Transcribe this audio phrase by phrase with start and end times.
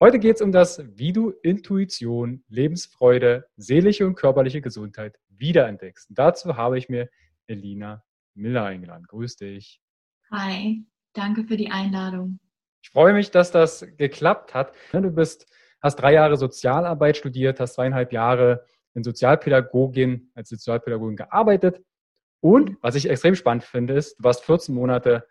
[0.00, 6.10] Heute geht es um das, wie du Intuition, Lebensfreude, seelische und körperliche Gesundheit wiederentdeckst.
[6.10, 7.10] Und dazu habe ich mir
[7.48, 8.04] Elina
[8.34, 9.06] Miller eingeladen.
[9.08, 9.80] Grüß dich.
[10.30, 12.38] Hi, danke für die Einladung.
[12.80, 14.72] Ich freue mich, dass das geklappt hat.
[14.92, 21.82] Du bist, hast drei Jahre Sozialarbeit studiert, hast zweieinhalb Jahre in Sozialpädagogin, als Sozialpädagogin gearbeitet.
[22.40, 25.26] Und was ich extrem spannend finde, ist, du warst 14 Monate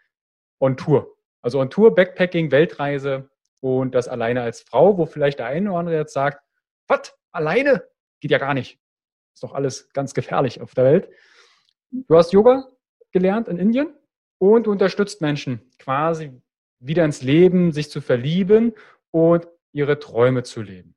[0.59, 1.15] on Tour.
[1.41, 3.29] Also on Tour, Backpacking, Weltreise
[3.59, 6.41] und das alleine als Frau, wo vielleicht der eine oder andere jetzt sagt,
[6.88, 7.83] was, alleine?
[8.19, 8.79] Geht ja gar nicht.
[9.34, 11.09] Ist doch alles ganz gefährlich auf der Welt.
[11.91, 12.68] Du hast Yoga
[13.12, 13.94] gelernt in Indien
[14.40, 16.31] und du unterstützt Menschen quasi
[16.79, 18.73] wieder ins Leben, sich zu verlieben
[19.12, 20.95] und ihre Träume zu leben.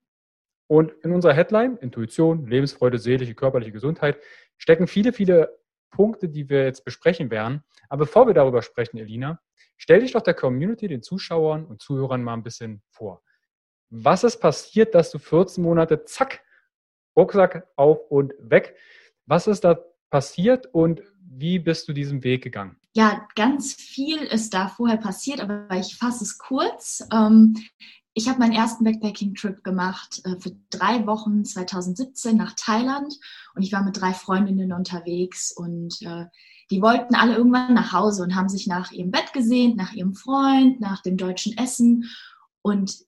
[0.67, 4.19] Und in unserer Headline, Intuition, Lebensfreude, seelische, körperliche Gesundheit,
[4.57, 5.60] stecken viele, viele
[5.91, 7.63] Punkte, die wir jetzt besprechen werden.
[7.89, 9.41] Aber bevor wir darüber sprechen, Elina,
[9.77, 13.23] stell dich doch der Community, den Zuschauern und Zuhörern mal ein bisschen vor.
[13.91, 16.43] Was ist passiert, dass du 14 Monate, zack,
[17.17, 18.77] Rucksack auf und weg.
[19.27, 19.79] Was ist da
[20.11, 22.77] passiert und wie bist du diesen Weg gegangen?
[22.95, 27.07] Ja, ganz viel ist da vorher passiert, aber ich fasse es kurz.
[28.13, 33.15] Ich habe meinen ersten Backpacking-Trip gemacht äh, für drei Wochen 2017 nach Thailand.
[33.55, 36.27] Und ich war mit drei Freundinnen unterwegs und äh,
[36.71, 40.15] die wollten alle irgendwann nach Hause und haben sich nach ihrem Bett gesehnt, nach ihrem
[40.15, 42.11] Freund, nach dem deutschen Essen.
[42.63, 43.05] Und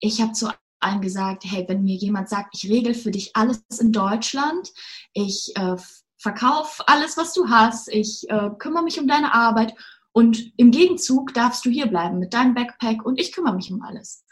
[0.00, 0.50] ich habe zu
[0.80, 4.72] allen gesagt, hey, wenn mir jemand sagt, ich regel für dich alles in Deutschland,
[5.12, 5.76] ich äh,
[6.18, 9.74] verkauf alles, was du hast, ich äh, kümmere mich um deine Arbeit.
[10.12, 13.82] Und im Gegenzug darfst du hier bleiben mit deinem Backpack und ich kümmere mich um
[13.82, 14.23] alles.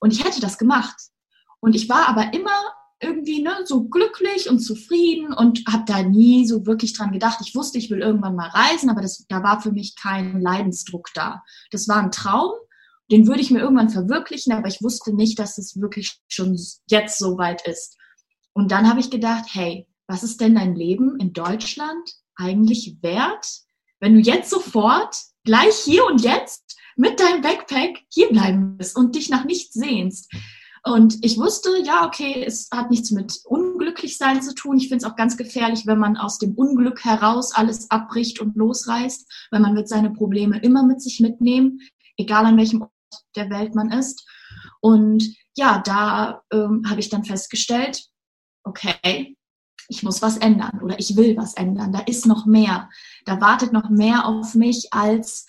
[0.00, 0.96] Und ich hätte das gemacht.
[1.60, 6.46] Und ich war aber immer irgendwie ne, so glücklich und zufrieden und habe da nie
[6.46, 7.38] so wirklich dran gedacht.
[7.44, 11.08] Ich wusste, ich will irgendwann mal reisen, aber das, da war für mich kein Leidensdruck
[11.14, 11.42] da.
[11.70, 12.52] Das war ein Traum,
[13.10, 16.58] den würde ich mir irgendwann verwirklichen, aber ich wusste nicht, dass es wirklich schon
[16.88, 17.96] jetzt so weit ist.
[18.52, 23.46] Und dann habe ich gedacht, hey, was ist denn dein Leben in Deutschland eigentlich wert,
[24.00, 29.14] wenn du jetzt sofort, gleich hier und jetzt, mit deinem Backpack hier bleiben bist und
[29.14, 30.30] dich nach nichts sehnst.
[30.84, 34.78] Und ich wusste, ja, okay, es hat nichts mit Unglücklichsein zu tun.
[34.78, 38.56] Ich finde es auch ganz gefährlich, wenn man aus dem Unglück heraus alles abbricht und
[38.56, 41.80] losreißt, weil man wird seine Probleme immer mit sich mitnehmen,
[42.16, 42.92] egal an welchem Ort
[43.36, 44.26] der Welt man ist.
[44.80, 48.06] Und ja, da ähm, habe ich dann festgestellt,
[48.64, 49.36] okay,
[49.88, 51.92] ich muss was ändern oder ich will was ändern.
[51.92, 52.90] Da ist noch mehr.
[53.24, 55.46] Da wartet noch mehr auf mich als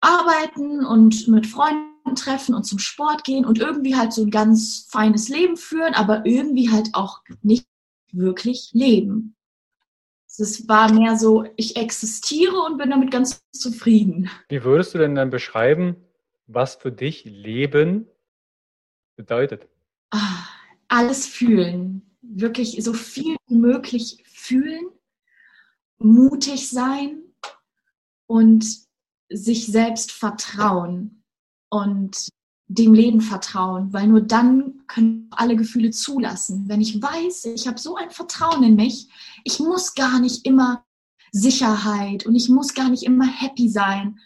[0.00, 4.86] arbeiten und mit Freunden treffen und zum Sport gehen und irgendwie halt so ein ganz
[4.90, 7.66] feines Leben führen, aber irgendwie halt auch nicht
[8.12, 9.36] wirklich leben.
[10.26, 14.30] Es war mehr so, ich existiere und bin damit ganz zufrieden.
[14.48, 15.96] Wie würdest du denn dann beschreiben,
[16.46, 18.06] was für dich Leben
[19.16, 19.68] bedeutet?
[20.10, 20.46] Ah,
[20.88, 22.16] alles fühlen.
[22.22, 24.86] Wirklich so viel wie möglich fühlen,
[25.98, 27.22] mutig sein
[28.26, 28.89] und
[29.32, 31.22] sich selbst vertrauen
[31.70, 32.28] und
[32.66, 36.68] dem Leben vertrauen, weil nur dann können alle Gefühle zulassen.
[36.68, 39.08] Wenn ich weiß, ich habe so ein Vertrauen in mich,
[39.44, 40.84] ich muss gar nicht immer
[41.32, 44.18] Sicherheit und ich muss gar nicht immer happy sein.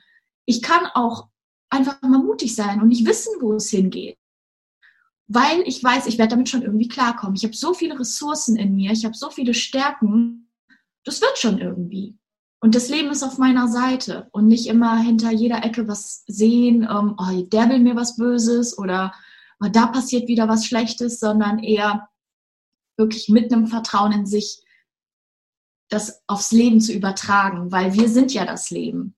[0.46, 1.28] Ich kann auch
[1.70, 4.16] einfach mal mutig sein und nicht wissen, wo es hingeht.
[5.26, 7.34] weil ich weiß, ich werde damit schon irgendwie klarkommen.
[7.36, 10.50] Ich habe so viele Ressourcen in mir, ich habe so viele Stärken,
[11.04, 12.18] das wird schon irgendwie.
[12.64, 16.88] Und das Leben ist auf meiner Seite und nicht immer hinter jeder Ecke was sehen,
[16.90, 19.12] ähm, oh, der will mir was Böses oder
[19.60, 22.08] oh, da passiert wieder was Schlechtes, sondern eher
[22.96, 24.64] wirklich mit einem Vertrauen in sich
[25.90, 29.14] das aufs Leben zu übertragen, weil wir sind ja das Leben.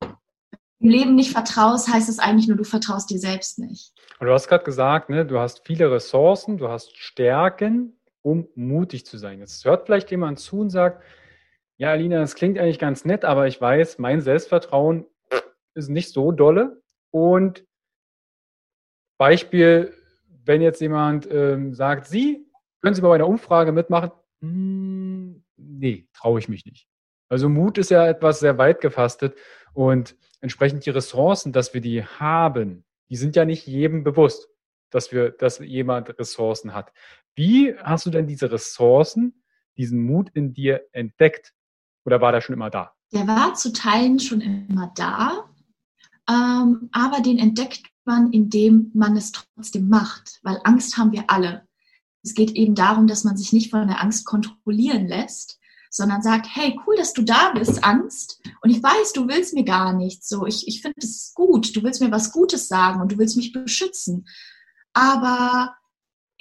[0.00, 3.92] Im Leben nicht vertraust, heißt es eigentlich nur, du vertraust dir selbst nicht.
[4.18, 9.06] Und du hast gerade gesagt, ne, du hast viele Ressourcen, du hast Stärken, um mutig
[9.06, 9.38] zu sein.
[9.38, 11.04] Jetzt hört vielleicht jemand zu und sagt,
[11.78, 15.06] ja, Alina, das klingt eigentlich ganz nett, aber ich weiß, mein Selbstvertrauen
[15.74, 16.82] ist nicht so dolle.
[17.10, 17.64] Und
[19.18, 19.94] Beispiel,
[20.44, 22.46] wenn jetzt jemand ähm, sagt, Sie,
[22.80, 24.10] können Sie bei einer Umfrage mitmachen?
[24.40, 26.88] Hm, nee, traue ich mich nicht.
[27.28, 29.38] Also Mut ist ja etwas sehr weit gefasstet
[29.72, 34.48] und entsprechend die Ressourcen, dass wir die haben, die sind ja nicht jedem bewusst,
[34.90, 36.92] dass wir, dass jemand Ressourcen hat.
[37.34, 39.44] Wie hast du denn diese Ressourcen,
[39.76, 41.54] diesen Mut in dir entdeckt?
[42.04, 42.92] Oder war der schon immer da?
[43.12, 45.48] Der war zu Teilen schon immer da,
[46.28, 51.66] ähm, aber den entdeckt man, indem man es trotzdem macht, weil Angst haben wir alle.
[52.22, 55.58] Es geht eben darum, dass man sich nicht von der Angst kontrollieren lässt,
[55.90, 58.40] sondern sagt, hey, cool, dass du da bist, Angst.
[58.62, 60.28] Und ich weiß, du willst mir gar nichts.
[60.28, 61.76] So, ich, ich finde es gut.
[61.76, 64.26] Du willst mir was Gutes sagen und du willst mich beschützen.
[64.94, 65.76] Aber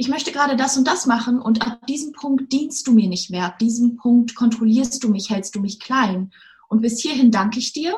[0.02, 3.30] ich möchte gerade das und das machen und ab diesem Punkt dienst du mir nicht
[3.30, 3.46] mehr.
[3.46, 6.32] Ab diesem Punkt kontrollierst du mich, hältst du mich klein.
[6.70, 7.96] Und bis hierhin danke ich dir.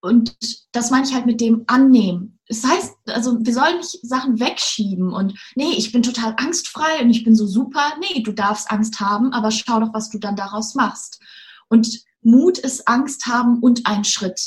[0.00, 0.38] Und
[0.72, 2.38] das meine ich halt mit dem Annehmen.
[2.48, 7.10] Das heißt, also wir sollen nicht Sachen wegschieben und nee, ich bin total angstfrei und
[7.10, 7.92] ich bin so super.
[8.00, 11.20] Nee, du darfst Angst haben, aber schau doch, was du dann daraus machst.
[11.68, 14.40] Und Mut ist Angst haben und ein Schritt.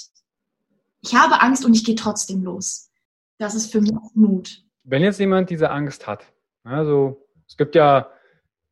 [1.01, 2.89] Ich habe Angst und ich gehe trotzdem los.
[3.37, 4.63] Das ist für mich Mut.
[4.83, 6.25] Wenn jetzt jemand diese Angst hat,
[6.63, 8.11] also es gibt ja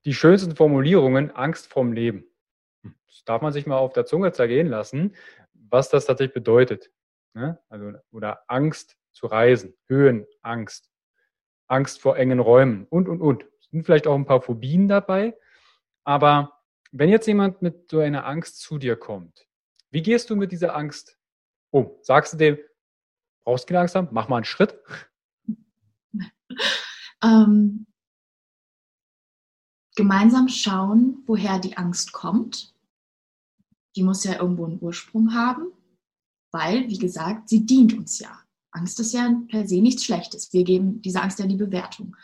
[0.05, 2.25] die schönsten Formulierungen, Angst vorm Leben.
[2.83, 5.15] Das darf man sich mal auf der Zunge zergehen lassen,
[5.53, 6.91] was das tatsächlich bedeutet.
[7.33, 7.59] Ne?
[7.69, 10.89] Also, oder Angst zu reisen, Höhenangst,
[11.67, 13.43] Angst vor engen Räumen und, und, und.
[13.59, 15.37] Es sind vielleicht auch ein paar Phobien dabei.
[16.03, 16.61] Aber
[16.91, 19.47] wenn jetzt jemand mit so einer Angst zu dir kommt,
[19.89, 21.17] wie gehst du mit dieser Angst
[21.69, 21.91] um?
[22.01, 22.57] Sagst du dem,
[23.43, 24.79] brauchst du keine Angst haben, mach mal einen Schritt?
[27.23, 27.87] Ähm,
[29.97, 32.73] gemeinsam schauen, woher die Angst kommt.
[33.95, 35.65] Die muss ja irgendwo einen Ursprung haben,
[36.51, 38.39] weil, wie gesagt, sie dient uns ja.
[38.71, 40.53] Angst ist ja per se nichts Schlechtes.
[40.53, 42.15] Wir geben dieser Angst ja die Bewertung.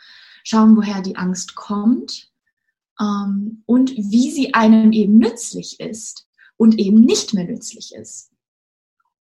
[0.44, 2.30] Schauen, woher die Angst kommt
[3.00, 8.30] ähm, und wie sie einem eben nützlich ist und eben nicht mehr nützlich ist.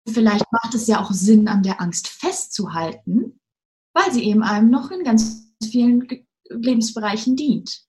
[0.08, 3.40] Vielleicht macht es ja auch Sinn, an der Angst festzuhalten,
[3.94, 6.08] weil sie eben einem noch in ganz vielen
[6.50, 7.84] Lebensbereichen dient.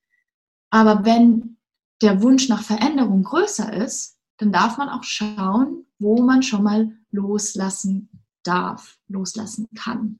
[0.70, 1.56] Aber wenn
[2.02, 6.93] der Wunsch nach Veränderung größer ist, dann darf man auch schauen, wo man schon mal
[7.11, 8.08] loslassen
[8.43, 10.19] darf, loslassen kann.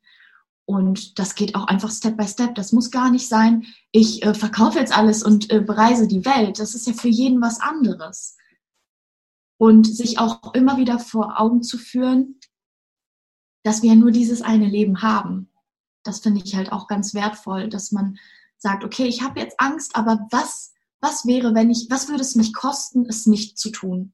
[0.67, 2.55] Und das geht auch einfach Step by Step.
[2.55, 6.59] Das muss gar nicht sein, ich äh, verkaufe jetzt alles und äh, bereise die Welt.
[6.59, 8.37] Das ist ja für jeden was anderes.
[9.59, 12.39] Und sich auch immer wieder vor Augen zu führen,
[13.65, 15.50] dass wir ja nur dieses eine Leben haben
[16.03, 18.19] das finde ich halt auch ganz wertvoll, dass man
[18.57, 22.35] sagt, okay, ich habe jetzt Angst, aber was, was wäre, wenn ich, was würde es
[22.35, 24.13] mich kosten, es nicht zu tun?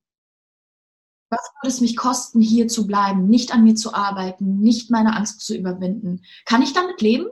[1.29, 5.17] Was würde es mich kosten, hier zu bleiben, nicht an mir zu arbeiten, nicht meine
[5.17, 6.25] Angst zu überwinden?
[6.45, 7.27] Kann ich damit leben?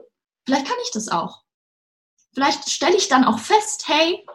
[0.45, 1.43] Vielleicht kann ich das auch.
[2.33, 4.25] Vielleicht stelle ich dann auch fest, hey,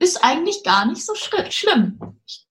[0.00, 2.18] ist eigentlich gar nicht so schlimm.
[2.26, 2.48] Ich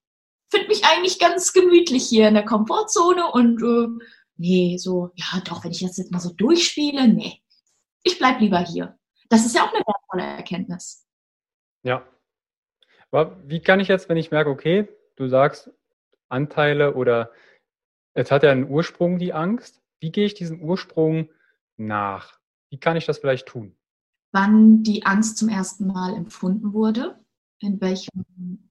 [0.50, 4.06] finde mich eigentlich ganz gemütlich hier in der Komfortzone und äh,
[4.38, 7.42] nee, so, ja doch, wenn ich das jetzt mal so durchspiele, nee,
[8.04, 8.98] ich bleib lieber hier.
[9.30, 11.06] Das ist ja auch eine wertvolle Erkenntnis.
[11.84, 12.08] Ja.
[13.12, 15.72] Aber wie kann ich jetzt, wenn ich merke, okay, du sagst
[16.30, 17.32] Anteile oder
[18.14, 21.30] es hat ja einen Ursprung, die Angst, wie gehe ich diesem Ursprung
[21.78, 22.40] nach?
[22.70, 23.76] Wie kann ich das vielleicht tun?
[24.32, 27.20] Wann die Angst zum ersten Mal empfunden wurde,
[27.60, 28.70] in welchem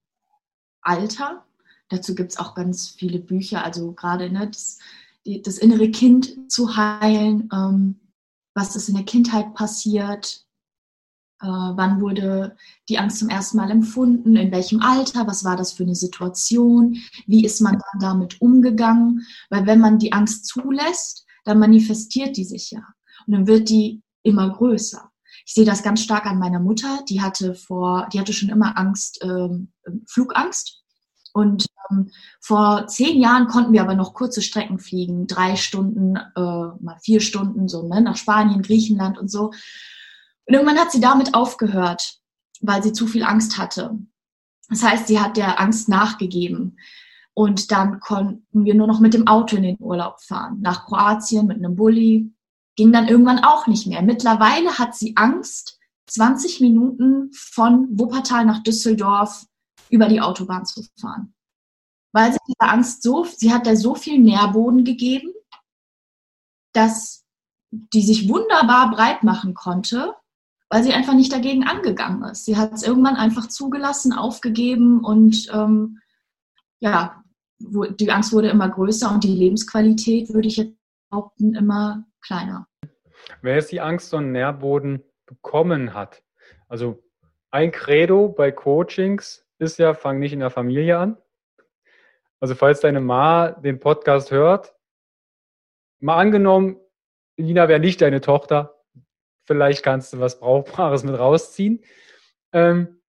[0.83, 1.45] Alter.
[1.89, 4.79] Dazu gibt es auch ganz viele Bücher, also gerade ne, das
[5.27, 8.01] die, das innere Kind zu heilen, ähm,
[8.55, 10.47] was ist in der Kindheit passiert,
[11.41, 12.57] äh, wann wurde
[12.89, 16.97] die Angst zum ersten Mal empfunden, in welchem Alter, was war das für eine Situation,
[17.27, 22.45] wie ist man dann damit umgegangen, weil wenn man die Angst zulässt, dann manifestiert die
[22.45, 22.83] sich ja.
[23.27, 25.11] Und dann wird die immer größer.
[25.45, 28.77] Ich sehe das ganz stark an meiner Mutter, die hatte vor, die hatte schon immer
[28.79, 29.73] Angst, ähm,
[30.07, 30.83] Flugangst.
[31.33, 36.41] Und Ähm, vor zehn Jahren konnten wir aber noch kurze Strecken fliegen, drei Stunden, äh,
[36.41, 39.47] mal vier Stunden, so ne, nach Spanien, Griechenland und so.
[40.47, 42.19] Und irgendwann hat sie damit aufgehört,
[42.61, 43.99] weil sie zu viel Angst hatte.
[44.69, 46.77] Das heißt, sie hat der Angst nachgegeben.
[47.35, 50.61] Und dann konnten wir nur noch mit dem Auto in den Urlaub fahren.
[50.63, 52.33] Nach Kroatien mit einem Bulli.
[52.77, 54.03] Ging dann irgendwann auch nicht mehr.
[54.03, 55.79] Mittlerweile hat sie Angst,
[56.09, 59.47] 20 Minuten von Wuppertal nach Düsseldorf
[59.91, 61.35] über die Autobahn zu fahren.
[62.13, 65.33] Weil sie diese Angst so, sie hat da so viel Nährboden gegeben,
[66.73, 67.25] dass
[67.71, 70.15] die sich wunderbar breit machen konnte,
[70.71, 72.45] weil sie einfach nicht dagegen angegangen ist.
[72.45, 76.01] Sie hat es irgendwann einfach zugelassen, aufgegeben und ähm,
[76.79, 77.23] ja,
[77.59, 80.77] die Angst wurde immer größer und die Lebensqualität, würde ich jetzt
[81.11, 82.67] behaupten, immer kleiner.
[83.43, 86.23] Wer jetzt die Angst so einen Nährboden bekommen hat,
[86.69, 87.03] also
[87.51, 91.17] ein Credo bei Coachings ist ja, fang nicht in der Familie an.
[92.41, 94.75] Also falls deine Ma den Podcast hört,
[96.01, 96.79] mal angenommen,
[97.37, 98.83] Lina wäre nicht deine Tochter,
[99.47, 101.85] vielleicht kannst du was Brauchbares mit rausziehen.
[102.53, 103.01] Ähm,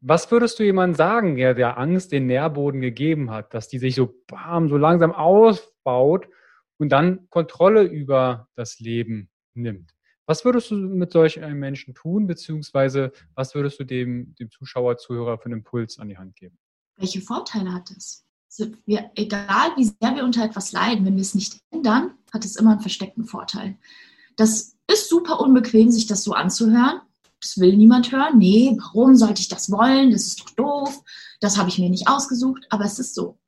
[0.00, 3.94] was würdest du jemandem sagen, der der Angst den Nährboden gegeben hat, dass die sich
[3.94, 6.28] so bam, so langsam aufbaut
[6.78, 9.94] und dann Kontrolle über das Leben nimmt?
[10.26, 14.96] Was würdest du mit solch einem Menschen tun, beziehungsweise was würdest du dem, dem Zuschauer,
[14.96, 16.58] Zuhörer für einen Impuls an die Hand geben?
[16.96, 18.23] Welche Vorteile hat es?
[18.86, 22.56] Wir, egal wie sehr wir unter etwas leiden, wenn wir es nicht ändern, hat es
[22.56, 23.76] immer einen versteckten Vorteil.
[24.36, 27.00] Das ist super unbequem, sich das so anzuhören.
[27.40, 28.38] Das will niemand hören.
[28.38, 30.10] Nee, warum sollte ich das wollen?
[30.10, 31.02] Das ist doch doof.
[31.40, 33.38] Das habe ich mir nicht ausgesucht, aber es ist so.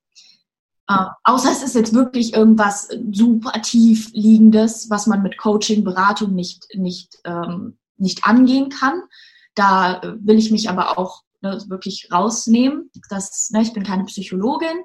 [0.87, 6.33] Äh, außer es ist jetzt wirklich irgendwas super tief liegendes, was man mit Coaching, Beratung
[6.33, 9.01] nicht, nicht, ähm, nicht angehen kann.
[9.55, 12.91] Da will ich mich aber auch ne, wirklich rausnehmen.
[13.09, 14.83] Das, ne, ich bin keine Psychologin,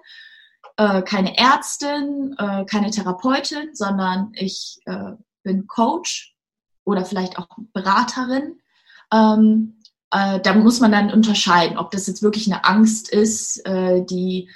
[0.76, 6.34] äh, keine Ärztin, äh, keine Therapeutin, sondern ich äh, bin Coach
[6.84, 8.60] oder vielleicht auch Beraterin.
[9.12, 9.78] Ähm,
[10.10, 14.48] äh, da muss man dann unterscheiden, ob das jetzt wirklich eine Angst ist, äh, die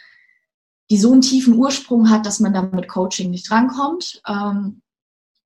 [0.91, 4.23] die so einen tiefen Ursprung hat, dass man da mit Coaching nicht drankommt.
[4.26, 4.83] Ähm,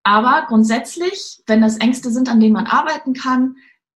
[0.03, 3.57] aber grundsätzlich, wenn das Ängste sind, an denen man arbeiten kann,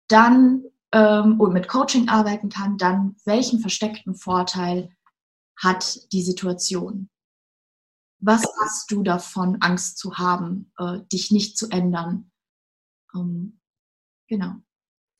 [0.09, 4.91] dann ähm, und mit Coaching arbeiten kann, dann welchen versteckten Vorteil
[5.57, 7.09] hat die Situation?
[8.19, 12.31] Was hast du davon, Angst zu haben, äh, dich nicht zu ändern?
[13.15, 13.61] Ähm,
[14.29, 14.57] genau.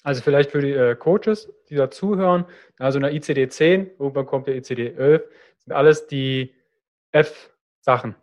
[0.03, 2.47] Also vielleicht für die äh, Coaches, die da zuhören,
[2.79, 5.23] also in der ICD 10, irgendwann kommt der ICD 11,
[5.59, 6.55] sind alles die
[7.13, 8.15] F-Sachen.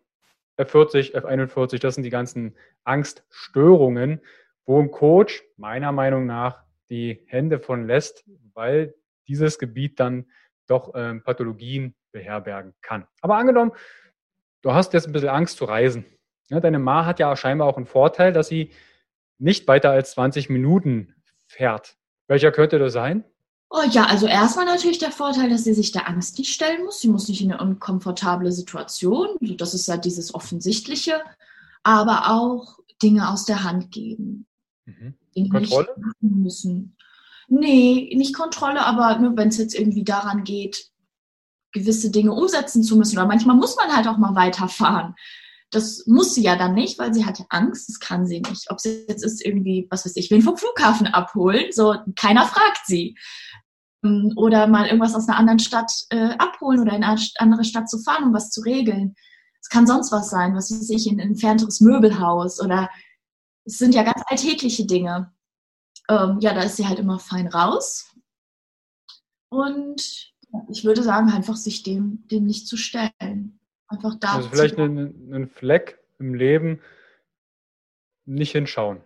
[0.58, 4.22] F40, F41, das sind die ganzen Angststörungen,
[4.66, 8.96] wo ein Coach meiner Meinung nach die Hände von lässt, weil
[9.28, 10.26] dieses Gebiet dann
[10.68, 13.08] doch ähm, Pathologien beherbergen kann.
[13.22, 13.72] Aber angenommen,
[14.62, 16.06] du hast jetzt ein bisschen Angst zu reisen.
[16.50, 18.72] Ja, deine Ma hat ja scheinbar auch einen Vorteil, dass sie
[19.38, 21.16] nicht weiter als 20 Minuten
[21.48, 21.98] fährt.
[22.28, 23.24] Welcher könnte das sein?
[23.70, 27.02] Oh ja, also erstmal natürlich der Vorteil, dass sie sich der Angst nicht stellen muss.
[27.02, 29.38] Sie muss nicht in eine unkomfortable Situation.
[29.58, 31.22] Das ist ja dieses Offensichtliche.
[31.84, 34.48] Aber auch Dinge aus der Hand geben.
[34.86, 35.16] Mhm.
[35.46, 35.88] Kontrolle?
[36.20, 36.96] müssen.
[37.48, 40.92] Nee, nicht Kontrolle, aber ne, wenn es jetzt irgendwie daran geht,
[41.72, 43.18] gewisse Dinge umsetzen zu müssen.
[43.18, 45.16] Oder manchmal muss man halt auch mal weiterfahren.
[45.70, 48.70] Das muss sie ja dann nicht, weil sie hat ja Angst, das kann sie nicht.
[48.70, 52.86] Ob sie jetzt ist irgendwie, was weiß ich, wen vom Flughafen abholen, so keiner fragt
[52.86, 53.18] sie.
[54.04, 57.90] Ähm, oder mal irgendwas aus einer anderen Stadt äh, abholen oder in eine andere Stadt
[57.90, 59.16] zu fahren, um was zu regeln.
[59.62, 62.90] Es kann sonst was sein, was weiß ich, ein entfernteres Möbelhaus oder
[63.68, 65.34] es sind ja ganz alltägliche Dinge.
[66.10, 68.16] Ähm, ja, da ist sie halt immer fein raus.
[69.50, 70.34] Und
[70.70, 73.60] ich würde sagen, einfach sich dem, dem nicht zu stellen.
[73.90, 74.36] Einfach da.
[74.36, 76.82] Also vielleicht einen, einen Fleck im Leben
[78.26, 79.02] nicht hinschauen.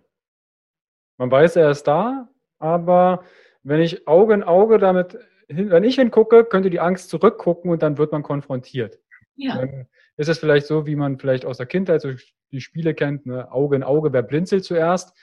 [1.18, 3.24] Man weiß, er ist da, aber
[3.64, 7.98] wenn ich Auge in Auge damit, wenn ich hingucke, könnte die Angst zurückgucken und dann
[7.98, 9.00] wird man konfrontiert.
[9.36, 9.58] Ja.
[9.58, 12.14] Dann ist es vielleicht so, wie man vielleicht aus der Kindheit so
[12.52, 13.52] die Spiele kennt, ne?
[13.52, 15.18] Auge in Auge, wer blinzelt zuerst.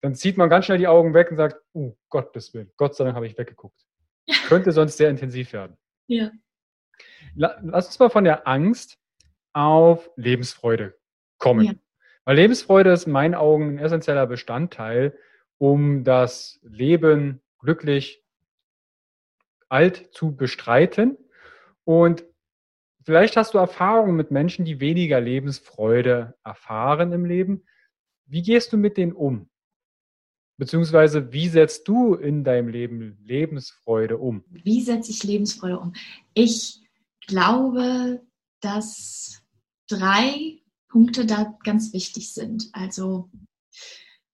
[0.00, 3.04] Dann zieht man ganz schnell die Augen weg und sagt, oh Gottes Willen, Gott sei
[3.04, 3.80] Dank habe ich weggeguckt.
[4.26, 4.36] Ja.
[4.46, 5.76] Könnte sonst sehr intensiv werden.
[6.06, 6.30] Ja.
[7.34, 8.98] Lass uns mal von der Angst
[9.52, 10.96] auf Lebensfreude
[11.38, 11.64] kommen.
[11.64, 11.72] Ja.
[12.24, 15.16] Weil Lebensfreude ist in meinen Augen ein essentieller Bestandteil,
[15.58, 18.22] um das Leben glücklich
[19.68, 21.16] alt zu bestreiten.
[21.84, 22.24] Und
[23.08, 27.64] vielleicht hast du Erfahrungen mit Menschen, die weniger Lebensfreude erfahren im Leben.
[28.26, 29.48] Wie gehst du mit denen um?
[30.58, 34.44] Beziehungsweise, wie setzt du in deinem Leben Lebensfreude um?
[34.50, 35.94] Wie setze ich Lebensfreude um?
[36.34, 36.82] Ich
[37.26, 38.20] glaube,
[38.60, 39.42] dass
[39.88, 40.60] drei
[40.90, 42.68] Punkte da ganz wichtig sind.
[42.72, 43.30] Also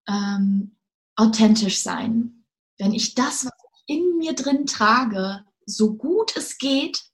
[0.08, 0.74] ähm,
[1.14, 2.44] authentisch sein.
[2.76, 3.52] Wenn ich das, was
[3.86, 7.13] ich in mir drin trage, so gut es geht,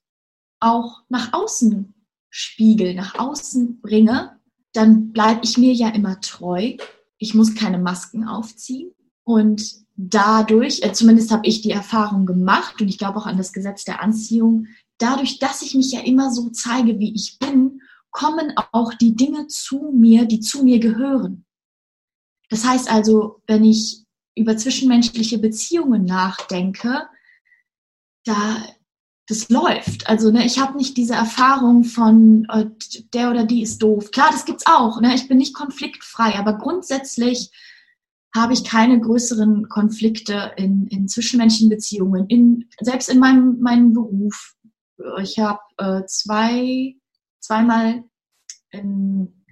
[0.60, 1.94] auch nach außen
[2.28, 4.38] spiegel, nach außen bringe,
[4.72, 6.76] dann bleibe ich mir ja immer treu.
[7.18, 8.92] Ich muss keine Masken aufziehen.
[9.24, 9.62] Und
[9.96, 13.84] dadurch, äh, zumindest habe ich die Erfahrung gemacht und ich glaube auch an das Gesetz
[13.84, 14.66] der Anziehung,
[14.98, 19.46] dadurch, dass ich mich ja immer so zeige, wie ich bin, kommen auch die Dinge
[19.46, 21.44] zu mir, die zu mir gehören.
[22.48, 27.08] Das heißt also, wenn ich über zwischenmenschliche Beziehungen nachdenke,
[28.24, 28.56] da
[29.30, 30.08] das läuft.
[30.08, 32.66] Also ne, ich habe nicht diese Erfahrung von äh,
[33.14, 34.10] der oder die ist doof.
[34.10, 35.00] Klar, das gibt's auch.
[35.00, 35.14] Ne?
[35.14, 37.50] Ich bin nicht konfliktfrei, aber grundsätzlich
[38.34, 44.54] habe ich keine größeren Konflikte in, in zwischenmenschlichen Beziehungen, in, selbst in meinem, meinem Beruf.
[45.22, 46.96] Ich habe äh, zwei,
[47.40, 48.04] zweimal
[48.70, 49.44] in,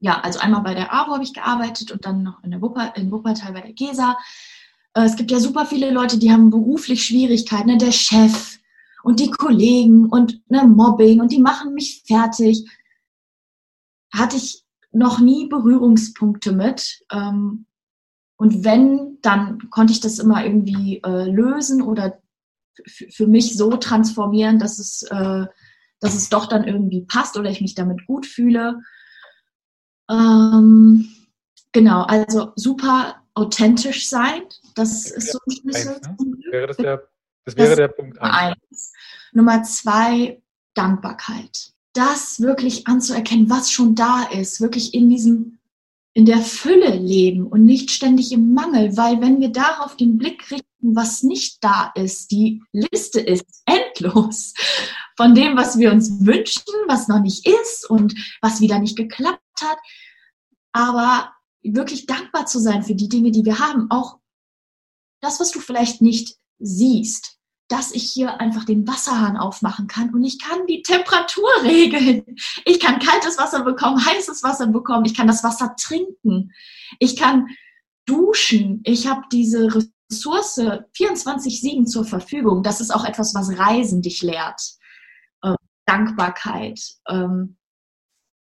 [0.00, 2.94] ja, also einmal bei der AWO habe ich gearbeitet und dann noch in, der Wupper,
[2.96, 4.18] in Wuppertal bei der GESA.
[4.94, 7.68] Äh, es gibt ja super viele Leute, die haben beruflich Schwierigkeiten.
[7.68, 7.78] Ne?
[7.78, 8.58] Der Chef
[9.06, 12.68] und die Kollegen und ne, Mobbing und die machen mich fertig.
[14.12, 17.04] Hatte ich noch nie Berührungspunkte mit.
[17.12, 17.66] Ähm,
[18.36, 22.20] und wenn, dann konnte ich das immer irgendwie äh, lösen oder
[22.84, 25.46] für mich so transformieren, dass es, äh,
[26.00, 28.80] dass es doch dann irgendwie passt oder ich mich damit gut fühle.
[30.10, 31.08] Ähm,
[31.70, 34.42] genau, also super authentisch sein.
[34.74, 36.00] Das ist so ein Schlüssel.
[36.00, 36.16] Ne?
[36.50, 37.08] wäre das, der,
[37.46, 38.56] das wäre das der Punkt eins.
[38.70, 38.92] eins.
[39.32, 40.42] Nummer zwei,
[40.74, 41.72] Dankbarkeit.
[41.94, 45.58] Das wirklich anzuerkennen, was schon da ist, wirklich in diesem,
[46.12, 50.50] in der Fülle leben und nicht ständig im Mangel, weil wenn wir darauf den Blick
[50.50, 54.52] richten, was nicht da ist, die Liste ist endlos
[55.16, 59.40] von dem, was wir uns wünschen, was noch nicht ist und was wieder nicht geklappt
[59.62, 59.78] hat.
[60.72, 63.90] Aber wirklich dankbar zu sein für die Dinge, die wir haben.
[63.90, 64.18] Auch
[65.20, 67.35] das, was du vielleicht nicht siehst,
[67.68, 72.36] dass ich hier einfach den Wasserhahn aufmachen kann und ich kann die Temperatur regeln.
[72.64, 76.52] Ich kann kaltes Wasser bekommen, heißes Wasser bekommen, ich kann das Wasser trinken,
[76.98, 77.48] ich kann
[78.06, 79.68] duschen, ich habe diese
[80.10, 82.62] Ressource 24-7 zur Verfügung.
[82.62, 84.60] Das ist auch etwas, was Reisen dich lehrt.
[85.44, 86.80] Ähm, Dankbarkeit.
[87.08, 87.56] Ähm,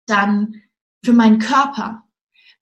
[0.08, 0.62] dann
[1.04, 2.04] für meinen Körper.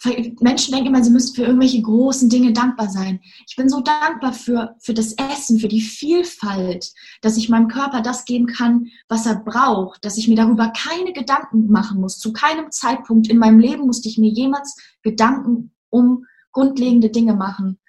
[0.05, 3.19] Menschen denken immer, sie müssten für irgendwelche großen Dinge dankbar sein.
[3.47, 8.01] Ich bin so dankbar für, für das Essen, für die Vielfalt, dass ich meinem Körper
[8.01, 12.19] das geben kann, was er braucht, dass ich mir darüber keine Gedanken machen muss.
[12.19, 17.79] Zu keinem Zeitpunkt in meinem Leben musste ich mir jemals Gedanken um grundlegende Dinge machen.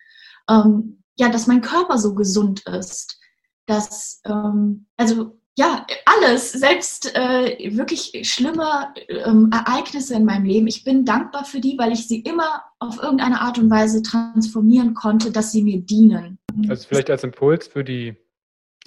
[0.48, 3.18] Ähm, ja, dass mein Körper so gesund ist.
[3.66, 10.68] Dass, ähm, also ja, alles, selbst äh, wirklich schlimme ähm, Ereignisse in meinem Leben.
[10.68, 14.94] Ich bin dankbar für die, weil ich sie immer auf irgendeine Art und Weise transformieren
[14.94, 16.38] konnte, dass sie mir dienen.
[16.68, 18.14] Also vielleicht als Impuls für die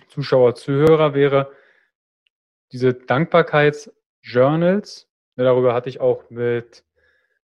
[0.07, 1.51] Zuschauer, Zuhörer wäre
[2.71, 5.09] diese Dankbarkeitsjournals.
[5.35, 6.85] Darüber hatte ich auch mit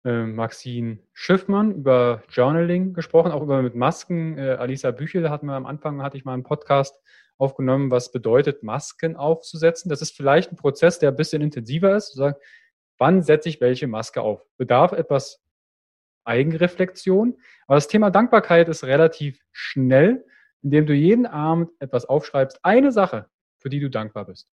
[0.05, 4.39] äh, Maxine Schiffmann über Journaling gesprochen, auch über mit Masken.
[4.39, 7.01] Äh, Alisa Büchel hatten wir am Anfang, hatte ich mal einen Podcast
[7.39, 9.89] aufgenommen, was bedeutet, Masken aufzusetzen.
[9.89, 12.11] Das ist vielleicht ein Prozess, der ein bisschen intensiver ist.
[12.13, 12.37] Zu sagen,
[12.99, 14.47] wann setze ich welche Maske auf?
[14.57, 15.43] Bedarf etwas
[16.25, 17.37] Eigenreflexion.
[17.67, 20.25] Aber das Thema Dankbarkeit ist relativ schnell,
[20.63, 22.65] indem du jeden Abend etwas aufschreibst.
[22.65, 24.49] Eine Sache, für die du dankbar bist.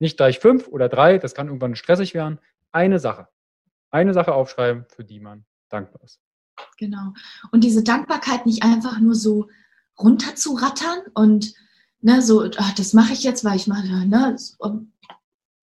[0.00, 2.40] Nicht gleich fünf oder drei, das kann irgendwann stressig werden.
[2.72, 3.28] Eine Sache.
[3.90, 6.20] Eine Sache aufschreiben, für die man dankbar ist.
[6.76, 7.12] Genau.
[7.52, 9.48] Und diese Dankbarkeit nicht einfach nur so
[9.98, 11.54] runterzurattern und
[12.00, 14.36] ne, so, ach, das mache ich jetzt, weil ich mache, ne,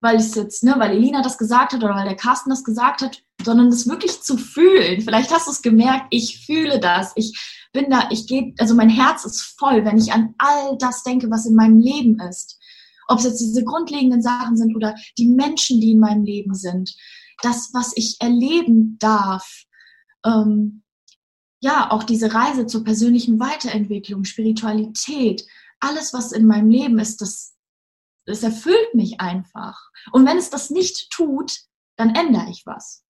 [0.00, 3.02] weil ich jetzt, ne, weil Elina das gesagt hat oder weil der Carsten das gesagt
[3.02, 5.00] hat, sondern das wirklich zu fühlen.
[5.00, 7.38] Vielleicht hast du es gemerkt, ich fühle das, ich
[7.72, 11.30] bin da, ich gehe, also mein Herz ist voll, wenn ich an all das denke,
[11.30, 12.58] was in meinem Leben ist.
[13.08, 16.94] Ob es jetzt diese grundlegenden Sachen sind oder die Menschen, die in meinem Leben sind.
[17.42, 19.64] Das, was ich erleben darf.
[20.24, 20.81] Ähm,
[21.62, 25.46] ja, auch diese Reise zur persönlichen Weiterentwicklung, Spiritualität,
[25.78, 27.54] alles, was in meinem Leben ist, das,
[28.26, 29.90] das erfüllt mich einfach.
[30.10, 31.52] Und wenn es das nicht tut,
[31.96, 33.04] dann ändere ich was.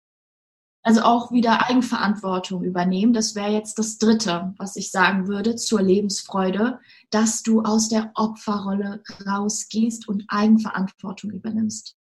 [0.83, 3.15] Also auch wieder Eigenverantwortung übernehmen.
[3.15, 6.79] Das wäre jetzt das Dritte, was ich sagen würde zur Lebensfreude,
[7.11, 11.97] dass du aus der Opferrolle rausgehst und Eigenverantwortung übernimmst.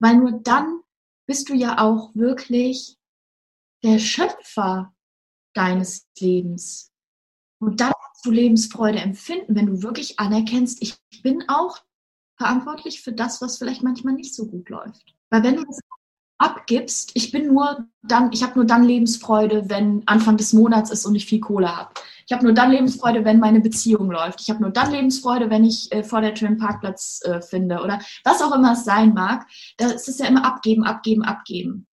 [0.00, 0.80] Weil nur dann
[1.26, 2.96] bist du ja auch wirklich
[3.84, 4.93] der Schöpfer
[5.54, 6.92] deines Lebens.
[7.60, 11.78] Und dann kannst du Lebensfreude empfinden, wenn du wirklich anerkennst, ich bin auch
[12.36, 15.14] verantwortlich für das, was vielleicht manchmal nicht so gut läuft.
[15.30, 15.80] Weil wenn du das
[16.38, 21.06] abgibst, ich bin nur dann, ich habe nur dann Lebensfreude, wenn Anfang des Monats ist
[21.06, 21.94] und ich viel Kohle habe.
[22.26, 24.40] Ich habe nur dann Lebensfreude, wenn meine Beziehung läuft.
[24.40, 27.80] Ich habe nur dann Lebensfreude, wenn ich äh, vor der Tür einen Parkplatz äh, finde
[27.82, 29.46] oder was auch immer es sein mag.
[29.76, 31.86] Das ist ja immer abgeben, abgeben, abgeben.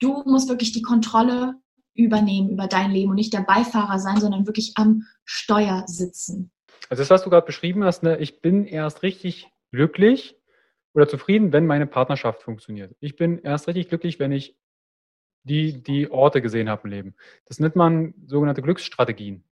[0.00, 1.61] Du musst wirklich die Kontrolle
[1.94, 6.50] übernehmen über dein Leben und nicht der Beifahrer sein, sondern wirklich am Steuer sitzen.
[6.88, 10.36] Also das, was du gerade beschrieben hast, ne, ich bin erst richtig glücklich
[10.94, 12.94] oder zufrieden, wenn meine Partnerschaft funktioniert.
[13.00, 14.56] Ich bin erst richtig glücklich, wenn ich
[15.44, 17.14] die, die Orte gesehen habe im Leben.
[17.46, 19.44] Das nennt man sogenannte Glücksstrategien.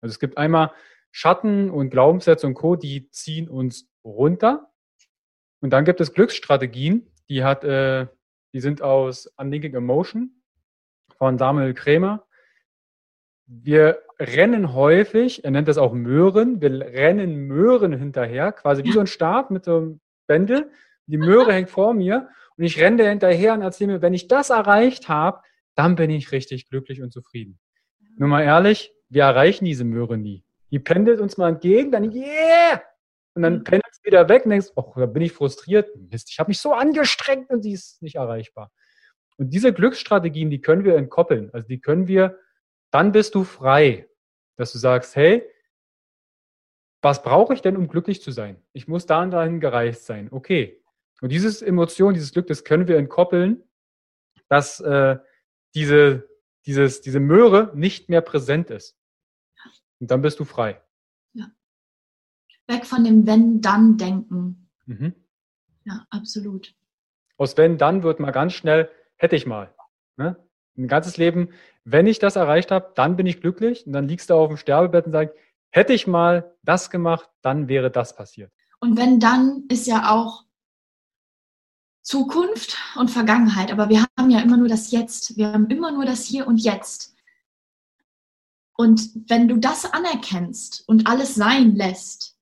[0.00, 0.72] Also es gibt einmal
[1.10, 4.70] Schatten und Glaubenssätze und Co., die ziehen uns runter.
[5.60, 8.06] Und dann gibt es Glücksstrategien, die hat, äh,
[8.52, 10.42] die sind aus Unlinking Emotion
[11.18, 12.26] von Samuel Krämer.
[13.46, 19.00] Wir rennen häufig, er nennt das auch Möhren, wir rennen Möhren hinterher, quasi wie so
[19.00, 20.70] ein Stab mit so einem Bändel.
[21.06, 24.50] Die Möhre hängt vor mir und ich renne hinterher und erzähle mir, wenn ich das
[24.50, 25.42] erreicht habe,
[25.74, 27.58] dann bin ich richtig glücklich und zufrieden.
[28.16, 30.44] Nur mal ehrlich, wir erreichen diese Möhre nie.
[30.70, 32.82] Die pendelt uns mal entgegen, dann yeah!
[33.34, 35.94] Und dann pendelt es wieder weg und denkst, oh, da bin ich frustriert.
[36.10, 38.72] Mist, ich habe mich so angestrengt und sie ist nicht erreichbar.
[39.38, 41.50] Und diese Glücksstrategien, die können wir entkoppeln.
[41.52, 42.38] Also die können wir,
[42.90, 44.08] dann bist du frei,
[44.56, 45.46] dass du sagst, hey,
[47.02, 48.62] was brauche ich denn, um glücklich zu sein?
[48.72, 50.28] Ich muss da und dahin gereist sein.
[50.30, 50.82] Okay.
[51.20, 53.62] Und dieses Emotion, dieses Glück, das können wir entkoppeln,
[54.48, 55.18] dass äh,
[55.74, 56.28] diese,
[56.66, 58.98] dieses, diese Möhre nicht mehr präsent ist.
[60.00, 60.82] Und dann bist du frei.
[61.32, 61.50] Ja.
[62.66, 64.70] Weg von dem Wenn-Dann-Denken.
[64.86, 65.14] Mhm.
[65.84, 66.74] Ja, absolut.
[67.36, 69.74] Aus Wenn-Dann wird mal ganz schnell hätte ich mal.
[70.16, 70.36] Ne?
[70.76, 71.50] Ein ganzes Leben,
[71.84, 74.56] wenn ich das erreicht habe, dann bin ich glücklich und dann liegst du auf dem
[74.56, 75.34] Sterbebett und sagst,
[75.70, 78.52] hätte ich mal das gemacht, dann wäre das passiert.
[78.80, 80.44] Und wenn dann ist ja auch
[82.02, 86.04] Zukunft und Vergangenheit, aber wir haben ja immer nur das Jetzt, wir haben immer nur
[86.04, 87.14] das Hier und Jetzt.
[88.76, 92.35] Und wenn du das anerkennst und alles sein lässt,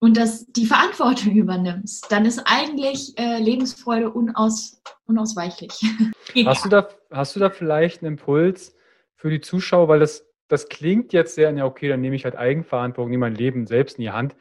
[0.00, 5.72] und das, die Verantwortung übernimmst, dann ist eigentlich äh, Lebensfreude unaus, unausweichlich.
[6.44, 8.74] hast, du da, hast du da vielleicht einen Impuls
[9.14, 12.36] für die Zuschauer, weil das, das klingt jetzt sehr, ja okay, dann nehme ich halt
[12.36, 14.34] Eigenverantwortung, nehme mein Leben selbst in die Hand.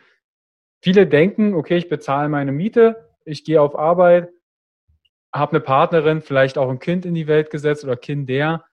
[0.82, 4.32] Viele denken, okay, ich bezahle meine Miete, ich gehe auf Arbeit,
[5.34, 8.66] habe eine Partnerin, vielleicht auch ein Kind in die Welt gesetzt oder Kinder.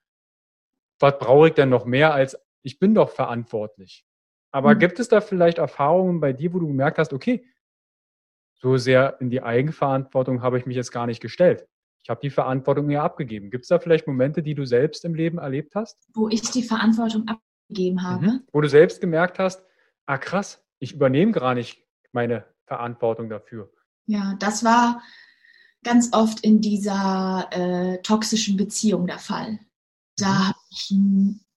[1.00, 4.05] Was brauche ich denn noch mehr als ich bin doch verantwortlich?
[4.50, 4.78] Aber mhm.
[4.78, 7.44] gibt es da vielleicht Erfahrungen bei dir, wo du gemerkt hast, okay,
[8.54, 11.66] so sehr in die Eigenverantwortung habe ich mich jetzt gar nicht gestellt.
[12.02, 13.50] Ich habe die Verantwortung mir abgegeben.
[13.50, 15.98] Gibt es da vielleicht Momente, die du selbst im Leben erlebt hast?
[16.14, 18.26] Wo ich die Verantwortung abgegeben habe.
[18.26, 18.42] Mhm.
[18.52, 19.64] Wo du selbst gemerkt hast,
[20.06, 23.72] ah krass, ich übernehme gar nicht meine Verantwortung dafür.
[24.06, 25.02] Ja, das war
[25.82, 29.58] ganz oft in dieser äh, toxischen Beziehung der Fall.
[30.16, 30.48] Da mhm.
[30.48, 30.94] habe ich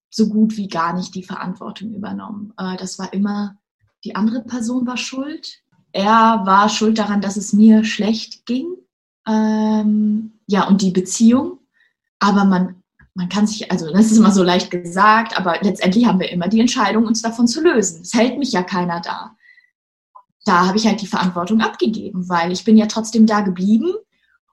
[0.09, 2.53] so gut wie gar nicht die Verantwortung übernommen.
[2.57, 3.57] Äh, das war immer,
[4.03, 5.61] die andere Person war schuld.
[5.91, 8.67] Er war schuld daran, dass es mir schlecht ging.
[9.27, 11.59] Ähm, ja, und die Beziehung.
[12.19, 16.19] Aber man, man kann sich, also das ist immer so leicht gesagt, aber letztendlich haben
[16.19, 18.01] wir immer die Entscheidung, uns davon zu lösen.
[18.01, 19.35] Es hält mich ja keiner da.
[20.45, 23.93] Da habe ich halt die Verantwortung abgegeben, weil ich bin ja trotzdem da geblieben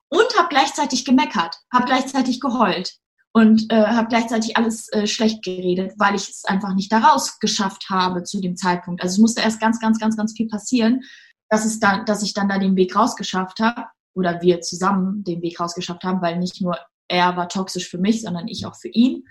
[0.09, 2.99] und habe gleichzeitig gemeckert, habe gleichzeitig geheult
[3.37, 7.87] und äh, habe gleichzeitig alles äh, schlecht geredet, weil ich es einfach nicht daraus geschafft
[7.87, 9.03] habe zu dem Zeitpunkt.
[9.03, 11.03] Also es musste erst ganz, ganz, ganz, ganz viel passieren,
[11.47, 15.43] dass es dann, dass ich dann da den Weg rausgeschafft habe oder wir zusammen den
[15.43, 18.89] Weg rausgeschafft haben, weil nicht nur er war toxisch für mich, sondern ich auch für
[18.89, 19.23] ihn.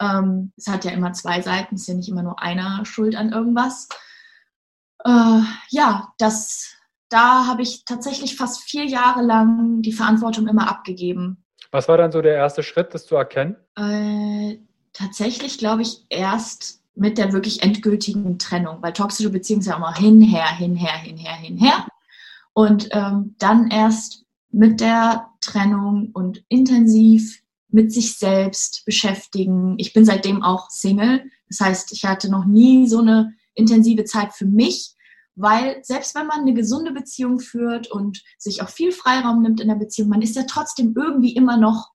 [0.00, 3.16] Ähm, es hat ja immer zwei Seiten, es ist ja nicht immer nur einer schuld
[3.16, 3.88] an irgendwas.
[5.04, 6.76] Äh, ja, das,
[7.08, 12.12] da habe ich tatsächlich fast vier Jahre lang die Verantwortung immer abgegeben was war dann
[12.12, 13.56] so der erste Schritt, das zu erkennen?
[13.76, 14.58] Äh,
[14.92, 19.94] tatsächlich glaube ich erst mit der wirklich endgültigen Trennung, weil toxische Beziehungen sind ja immer
[19.94, 21.86] hinher, hinher, hinher, hinher.
[22.52, 29.74] Und ähm, dann erst mit der Trennung und intensiv mit sich selbst beschäftigen.
[29.78, 31.24] Ich bin seitdem auch Single.
[31.48, 34.94] Das heißt, ich hatte noch nie so eine intensive Zeit für mich,
[35.34, 39.68] weil selbst wenn man eine gesunde Beziehung führt und sich auch viel Freiraum nimmt in
[39.68, 41.90] der Beziehung, man ist ja trotzdem irgendwie immer noch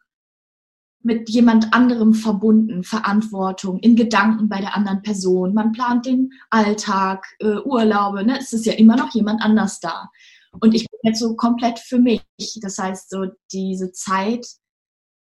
[1.04, 5.54] mit jemand anderem verbunden, Verantwortung, in Gedanken bei der anderen Person.
[5.54, 8.40] Man plant den Alltag, äh, Urlaube, ne?
[8.40, 10.10] es ist ja immer noch jemand anders da.
[10.60, 12.24] Und ich bin jetzt so komplett für mich.
[12.62, 14.48] Das heißt, so diese Zeit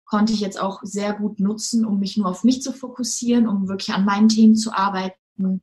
[0.06, 3.70] konnte ich jetzt auch sehr gut nutzen, um mich nur auf mich zu fokussieren, um
[3.70, 5.62] wirklich an meinen Themen zu arbeiten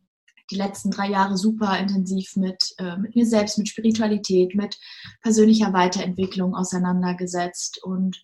[0.51, 4.79] die letzten drei Jahre super intensiv mit, äh, mit mir selbst, mit Spiritualität, mit
[5.23, 7.83] persönlicher Weiterentwicklung auseinandergesetzt.
[7.83, 8.23] Und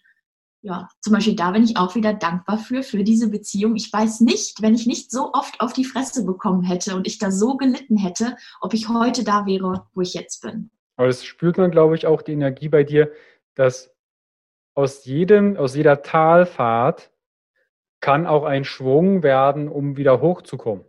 [0.63, 3.77] ja, zum Beispiel da bin ich auch wieder dankbar für, für diese Beziehung.
[3.77, 7.19] Ich weiß nicht, wenn ich nicht so oft auf die Fresse bekommen hätte und ich
[7.19, 10.71] da so gelitten hätte, ob ich heute da wäre, wo ich jetzt bin.
[10.97, 13.13] Aber das spürt man, glaube ich, auch die Energie bei dir,
[13.55, 13.95] dass
[14.75, 17.11] aus jedem, aus jeder Talfahrt
[18.01, 20.85] kann auch ein Schwung werden, um wieder hochzukommen.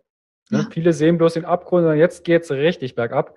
[0.49, 0.59] Ne?
[0.59, 0.69] Ja.
[0.71, 3.35] Viele sehen bloß den Abgrund und jetzt geht es richtig bergab.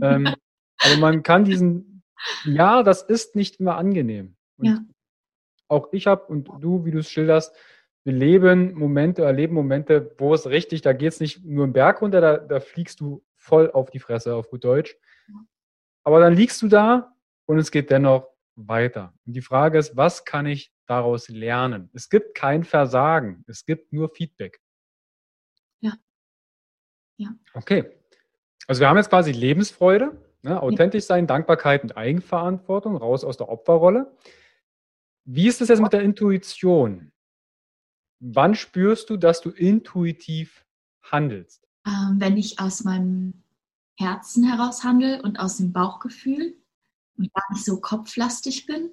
[0.00, 0.34] ähm,
[0.78, 2.02] aber man kann diesen,
[2.44, 4.36] ja, das ist nicht immer angenehm.
[4.56, 4.78] Und ja.
[5.68, 7.54] Auch ich habe und du, wie du es schilderst,
[8.02, 12.00] wir leben Momente, erleben Momente, wo es richtig, da geht es nicht nur im Berg
[12.00, 14.96] runter, da, da fliegst du voll auf die Fresse, auf gut Deutsch.
[16.02, 17.14] Aber dann liegst du da
[17.46, 19.12] und es geht dennoch weiter.
[19.26, 21.90] Und die Frage ist, was kann ich daraus lernen?
[21.92, 24.60] Es gibt kein Versagen, es gibt nur Feedback.
[27.20, 27.28] Ja.
[27.52, 27.84] Okay.
[28.66, 33.50] Also wir haben jetzt quasi Lebensfreude, ne, authentisch sein, Dankbarkeit und Eigenverantwortung, raus aus der
[33.50, 34.16] Opferrolle.
[35.26, 37.12] Wie ist es jetzt mit der Intuition?
[38.20, 40.64] Wann spürst du, dass du intuitiv
[41.02, 41.68] handelst?
[41.86, 43.42] Ähm, wenn ich aus meinem
[43.98, 46.54] Herzen heraus handle und aus dem Bauchgefühl
[47.18, 48.90] und gar nicht so kopflastig bin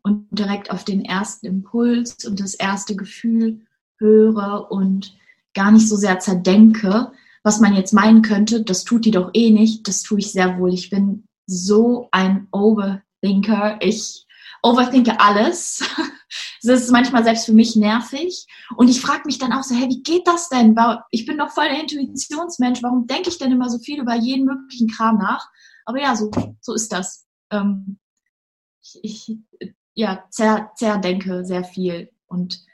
[0.00, 3.66] und direkt auf den ersten Impuls und das erste Gefühl
[3.98, 5.18] höre und
[5.52, 7.12] gar nicht so sehr zerdenke,
[7.48, 10.58] was man jetzt meinen könnte, das tut die doch eh nicht, das tue ich sehr
[10.58, 10.74] wohl.
[10.74, 13.78] Ich bin so ein Overthinker.
[13.80, 14.26] Ich
[14.62, 15.82] overthinke alles.
[16.62, 18.46] Das ist manchmal selbst für mich nervig.
[18.76, 20.76] Und ich frage mich dann auch so, hey, wie geht das denn?
[21.10, 22.82] Ich bin doch voll der Intuitionsmensch.
[22.82, 25.48] Warum denke ich denn immer so viel über jeden möglichen Kram nach?
[25.86, 26.30] Aber ja, so,
[26.60, 27.98] so ist das ähm,
[29.02, 32.64] ich, ich ja, zer, zerdenke sehr viel und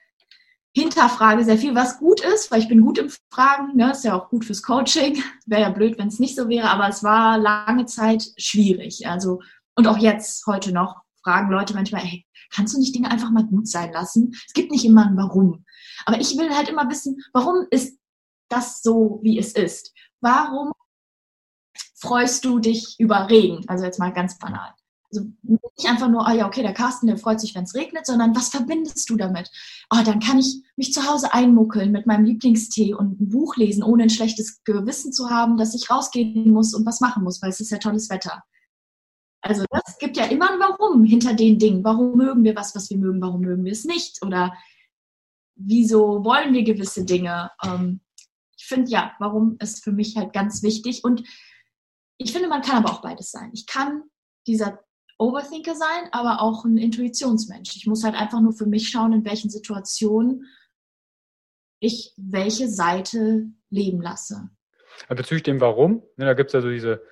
[0.74, 4.18] hinterfrage sehr viel, was gut ist, weil ich bin gut im Fragen, ne, ist ja
[4.18, 5.22] auch gut fürs Coaching.
[5.46, 9.06] Wäre ja blöd, wenn es nicht so wäre, aber es war lange Zeit schwierig.
[9.06, 9.40] Also,
[9.76, 13.44] und auch jetzt, heute noch, fragen Leute manchmal, hey, kannst du nicht Dinge einfach mal
[13.44, 14.32] gut sein lassen?
[14.46, 15.64] Es gibt nicht immer ein Warum.
[16.06, 17.98] Aber ich will halt immer wissen, warum ist
[18.48, 19.92] das so, wie es ist?
[20.20, 20.72] Warum
[21.94, 23.64] freust du dich über Regen?
[23.68, 24.74] Also jetzt mal ganz banal.
[25.14, 25.28] Also
[25.76, 28.34] nicht einfach nur, ah ja, okay, der Carsten, der freut sich, wenn es regnet, sondern
[28.34, 29.50] was verbindest du damit?
[29.90, 33.82] Oh, dann kann ich mich zu Hause einmuckeln mit meinem Lieblingstee und ein Buch lesen,
[33.82, 37.50] ohne ein schlechtes Gewissen zu haben, dass ich rausgehen muss und was machen muss, weil
[37.50, 38.42] es ist ja tolles Wetter.
[39.40, 41.84] Also das gibt ja immer ein Warum hinter den Dingen.
[41.84, 43.20] Warum mögen wir was, was wir mögen?
[43.20, 44.22] Warum mögen wir es nicht?
[44.24, 44.54] Oder
[45.54, 47.50] wieso wollen wir gewisse Dinge?
[47.62, 48.00] Ähm,
[48.56, 51.04] ich finde ja, warum ist für mich halt ganz wichtig.
[51.04, 51.22] Und
[52.16, 53.50] ich finde, man kann aber auch beides sein.
[53.52, 54.04] Ich kann
[54.46, 54.83] dieser
[55.18, 57.76] Overthinker sein, aber auch ein Intuitionsmensch.
[57.76, 60.46] Ich muss halt einfach nur für mich schauen, in welchen Situationen
[61.80, 64.48] ich welche Seite leben lasse.
[65.08, 67.02] Bezüglich dem Warum, ne, da gibt es ja so diese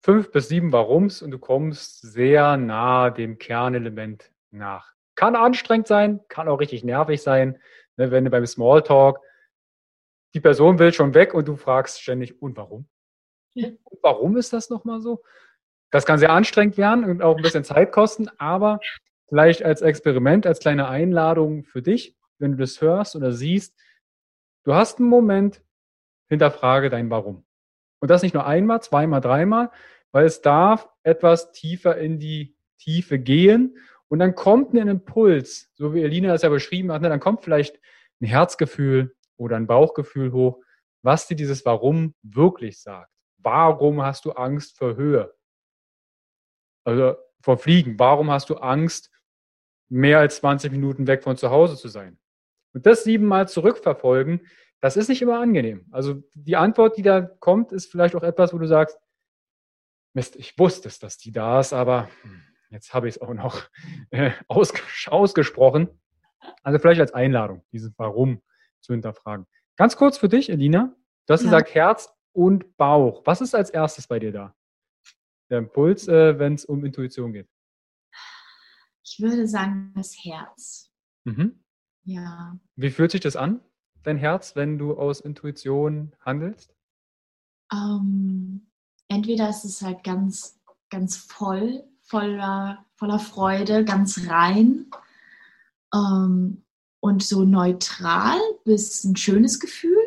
[0.00, 4.92] fünf bis sieben Warums und du kommst sehr nah dem Kernelement nach.
[5.14, 7.60] Kann anstrengend sein, kann auch richtig nervig sein,
[7.96, 9.20] ne, wenn du beim Smalltalk
[10.34, 12.88] die Person will schon weg und du fragst ständig, und warum?
[14.00, 15.22] Warum ist das nochmal so?
[15.92, 18.80] Das kann sehr anstrengend werden und auch ein bisschen Zeit kosten, aber
[19.28, 23.78] vielleicht als Experiment, als kleine Einladung für dich, wenn du das hörst oder siehst,
[24.64, 25.62] du hast einen Moment,
[26.28, 27.44] hinterfrage dein Warum.
[28.00, 29.70] Und das nicht nur einmal, zweimal, dreimal,
[30.12, 33.76] weil es darf etwas tiefer in die Tiefe gehen
[34.08, 37.44] und dann kommt ein Impuls, so wie Elina es ja beschrieben hat, ne, dann kommt
[37.44, 37.78] vielleicht
[38.22, 40.62] ein Herzgefühl oder ein Bauchgefühl hoch,
[41.02, 43.10] was dir dieses Warum wirklich sagt.
[43.36, 45.34] Warum hast du Angst vor Höhe?
[46.84, 47.98] Also vor Fliegen.
[47.98, 49.10] Warum hast du Angst,
[49.88, 52.18] mehr als 20 Minuten weg von zu Hause zu sein?
[52.72, 54.46] Und das siebenmal zurückverfolgen,
[54.80, 55.86] das ist nicht immer angenehm.
[55.90, 58.98] Also die Antwort, die da kommt, ist vielleicht auch etwas, wo du sagst,
[60.14, 62.10] Mist, ich wusste es, dass die da ist, aber
[62.70, 63.62] jetzt habe ich es auch noch
[64.10, 65.88] äh, ausgesprochen.
[66.62, 68.42] Also vielleicht als Einladung, dieses Warum
[68.80, 69.46] zu hinterfragen.
[69.76, 70.94] Ganz kurz für dich, Elina.
[71.26, 71.50] Du hast ja.
[71.50, 73.22] gesagt, Herz und Bauch.
[73.24, 74.54] Was ist als erstes bei dir da?
[75.52, 77.46] Der Impuls, äh, wenn es um Intuition geht.
[79.04, 80.90] Ich würde sagen, das Herz.
[81.24, 81.62] Mhm.
[82.04, 82.58] Ja.
[82.76, 83.60] Wie fühlt sich das an,
[84.02, 86.74] dein Herz, wenn du aus Intuition handelst?
[87.70, 88.66] Ähm,
[89.08, 94.86] entweder ist es halt ganz, ganz voll, voller, voller Freude, ganz rein
[95.94, 96.64] ähm,
[97.00, 100.00] und so neutral bis ein schönes Gefühl.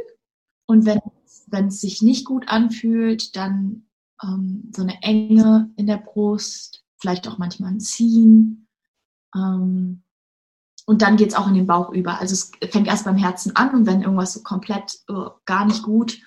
[0.65, 0.99] Und wenn
[1.47, 3.86] wenn es sich nicht gut anfühlt, dann
[4.25, 8.67] ähm, so eine Enge in der Brust, vielleicht auch manchmal ein Ziehen.
[9.35, 10.03] Ähm,
[10.85, 12.19] und dann geht es auch in den Bauch über.
[12.19, 15.83] Also es fängt erst beim Herzen an und wenn irgendwas so komplett uh, gar nicht
[15.83, 16.19] gut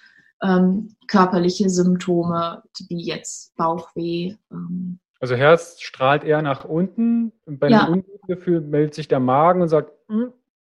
[0.43, 4.37] ähm, körperliche Symptome, wie jetzt Bauchweh.
[4.51, 4.99] Ähm.
[5.21, 7.33] Also Herz strahlt eher nach unten.
[7.45, 7.87] Und bei ja.
[7.87, 10.33] einem Ungefühl meldet sich der Magen und sagt, hm,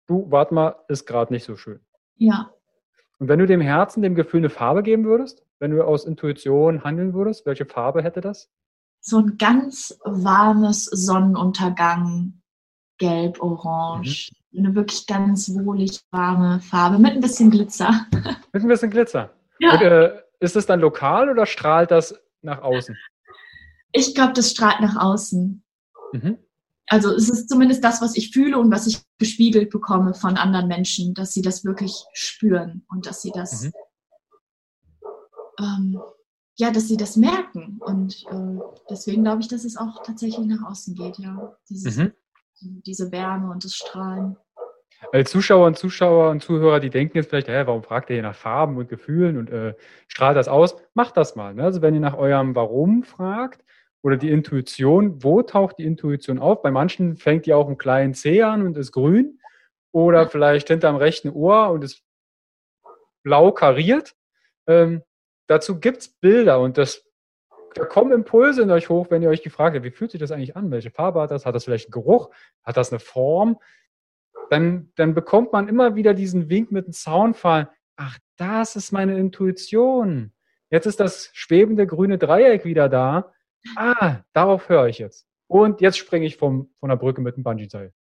[0.07, 1.79] du, warte mal, ist gerade nicht so schön.
[2.15, 2.51] Ja.
[3.19, 6.84] Und wenn du dem Herzen, dem Gefühl eine Farbe geben würdest, wenn du aus Intuition
[6.84, 8.49] handeln würdest, welche Farbe hätte das?
[8.99, 12.41] So ein ganz warmes Sonnenuntergang,
[12.97, 14.34] gelb, orange.
[14.52, 14.60] Mhm.
[14.65, 18.06] Eine wirklich ganz wohlig warme Farbe mit ein bisschen Glitzer.
[18.52, 19.34] Mit ein bisschen Glitzer.
[19.60, 19.76] Ja.
[19.76, 22.97] Und, äh, ist es dann lokal oder strahlt das nach außen?
[23.93, 25.63] Ich glaube, das strahlt nach außen.
[26.12, 26.39] Mhm.
[26.88, 30.67] Also es ist zumindest das, was ich fühle und was ich gespiegelt bekomme von anderen
[30.67, 33.71] Menschen, dass sie das wirklich spüren und dass sie das, mhm.
[35.59, 36.01] Ähm,
[36.55, 37.79] ja, dass sie das merken.
[37.79, 41.55] Und äh, deswegen glaube ich, dass es auch tatsächlich nach außen geht, ja.
[41.69, 42.13] Dieses, mhm.
[42.61, 44.37] Diese Wärme und das Strahlen.
[45.11, 48.23] Weil Zuschauer und Zuschauer und Zuhörer, die denken jetzt vielleicht, hä, warum fragt ihr hier
[48.23, 49.73] nach Farben und Gefühlen und äh,
[50.07, 50.75] strahlt das aus?
[50.93, 51.53] Macht das mal.
[51.53, 51.63] Ne?
[51.63, 53.63] Also wenn ihr nach eurem Warum fragt,
[54.03, 56.61] oder die Intuition, wo taucht die Intuition auf?
[56.61, 59.39] Bei manchen fängt die auch im kleinen C an und ist grün
[59.91, 62.03] oder vielleicht hinterm rechten Ohr und ist
[63.23, 64.13] blau kariert.
[64.67, 65.03] Ähm,
[65.47, 67.06] dazu gibt es Bilder und das,
[67.75, 70.32] da kommen Impulse in euch hoch, wenn ihr euch gefragt habt, wie fühlt sich das
[70.32, 70.71] eigentlich an?
[70.71, 71.45] Welche Farbe hat das?
[71.45, 72.29] Hat das vielleicht einen Geruch?
[72.63, 73.60] Hat das eine Form?
[74.49, 77.69] Dann, dann bekommt man immer wieder diesen Wink mit dem Soundfall.
[77.95, 80.34] Ach, das ist meine Intuition.
[80.69, 83.34] Jetzt ist das schwebende grüne Dreieck wieder da
[83.75, 85.27] Ah, darauf höre ich jetzt.
[85.47, 87.93] Und jetzt springe ich vom, von der Brücke mit dem Bungee-Seil.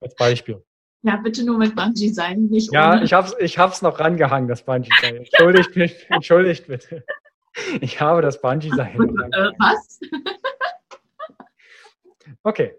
[0.00, 0.64] Als Beispiel.
[1.02, 3.04] Ja, bitte nur mit Bungee-Seil, nicht Ja, ohne.
[3.04, 5.16] ich habe es ich hab's noch rangehangen, das Bungee-Seil.
[5.16, 7.04] Entschuldigt, mich, entschuldigt bitte.
[7.80, 8.94] Ich habe das Bungee-Seil.
[8.94, 10.00] Äh, was?
[12.44, 12.74] Okay.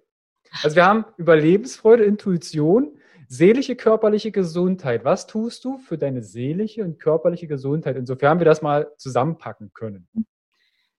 [0.61, 5.05] Also wir haben Überlebensfreude, Intuition, seelische, körperliche Gesundheit.
[5.05, 7.95] Was tust du für deine seelische und körperliche Gesundheit?
[7.95, 10.07] Insofern wir das mal zusammenpacken können.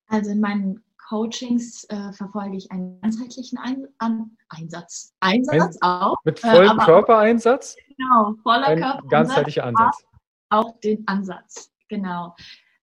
[0.07, 5.15] Also in meinen Coachings äh, verfolge ich einen ganzheitlichen Ein An Einsatz.
[5.21, 6.17] Einsatz Ein, auch.
[6.25, 7.77] Mit äh, vollem äh, Körpereinsatz?
[7.97, 9.11] Genau, voller Ein Körpereinsatz.
[9.11, 10.05] Ganzheitlicher Ansatz.
[10.51, 12.35] Auch den Ansatz, genau.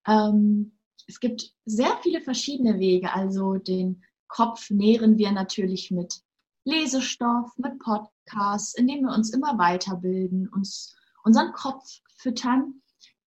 [0.08, 3.14] Ähm, es gibt sehr viele verschiedene Wege.
[3.14, 6.22] Also den Kopf nähren wir natürlich mit
[6.64, 12.82] Lesestoff, mit Podcasts, indem wir uns immer weiterbilden, uns unseren Kopf füttern,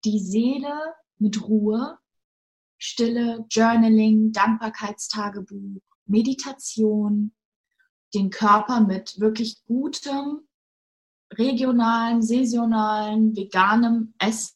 [0.05, 1.97] die Seele mit Ruhe,
[2.85, 7.33] Stille, Journaling, Dankbarkeitstagebuch, Meditation,
[8.13, 10.47] den Körper mit wirklich gutem,
[11.33, 14.55] regionalen, saisonalen, veganem Essen.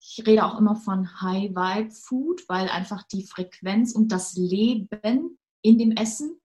[0.00, 5.36] Ich rede auch immer von High Vibe Food, weil einfach die Frequenz und das Leben
[5.62, 6.40] in dem Essen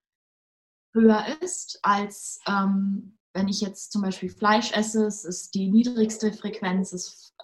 [0.92, 5.06] höher ist, als ähm, wenn ich jetzt zum Beispiel Fleisch esse.
[5.06, 7.36] Es ist die niedrigste Frequenz, ist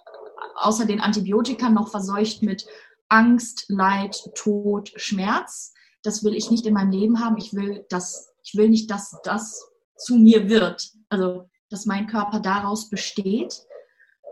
[0.56, 2.66] außer den Antibiotika noch verseucht mit
[3.12, 5.74] Angst, Leid, Tod, Schmerz.
[6.02, 7.36] Das will ich nicht in meinem Leben haben.
[7.36, 10.92] Ich will, dass, ich will nicht, dass das zu mir wird.
[11.10, 13.62] Also, dass mein Körper daraus besteht.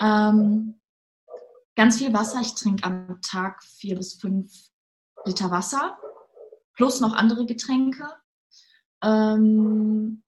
[0.00, 0.80] Ähm,
[1.76, 2.40] ganz viel Wasser.
[2.40, 4.50] Ich trinke am Tag vier bis fünf
[5.26, 5.98] Liter Wasser.
[6.74, 8.08] Plus noch andere Getränke.
[9.02, 10.22] Ähm,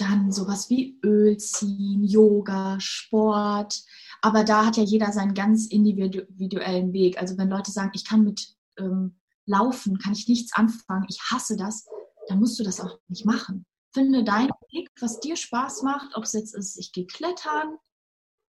[0.00, 3.82] dann sowas wie Öl ziehen, Yoga, Sport.
[4.22, 7.18] Aber da hat ja jeder seinen ganz individuellen Weg.
[7.18, 11.56] Also wenn Leute sagen, ich kann mit ähm, Laufen, kann ich nichts anfangen, ich hasse
[11.56, 11.86] das,
[12.28, 13.64] dann musst du das auch nicht machen.
[13.92, 17.78] Finde deinen Weg, was dir Spaß macht, ob es jetzt ist, ich gehe klettern,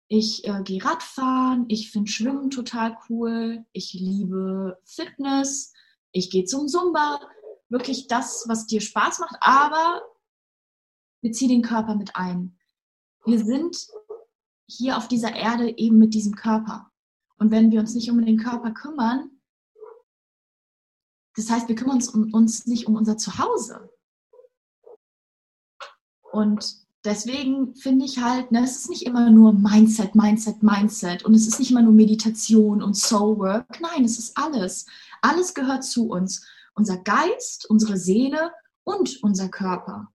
[0.09, 5.73] ich äh, gehe Radfahren, ich finde Schwimmen total cool, ich liebe Fitness,
[6.13, 7.21] ich gehe zum Zumba.
[7.71, 10.03] Wirklich das, was dir Spaß macht, aber
[11.23, 12.59] bezieh den Körper mit ein.
[13.25, 13.89] Wir sind
[14.69, 16.91] hier auf dieser Erde eben mit diesem Körper.
[17.39, 19.31] Und wenn wir uns nicht um den Körper kümmern,
[21.37, 23.91] das heißt, wir kümmern uns, um, uns nicht um unser Zuhause.
[26.31, 31.35] Und deswegen finde ich halt, ne, es ist nicht immer nur Mindset, Mindset, Mindset und
[31.35, 33.81] es ist nicht immer nur Meditation und Soul Work.
[33.81, 34.87] Nein, es ist alles.
[35.21, 36.47] Alles gehört zu uns.
[36.75, 38.53] Unser Geist, unsere Seele
[38.85, 40.12] und unser Körper.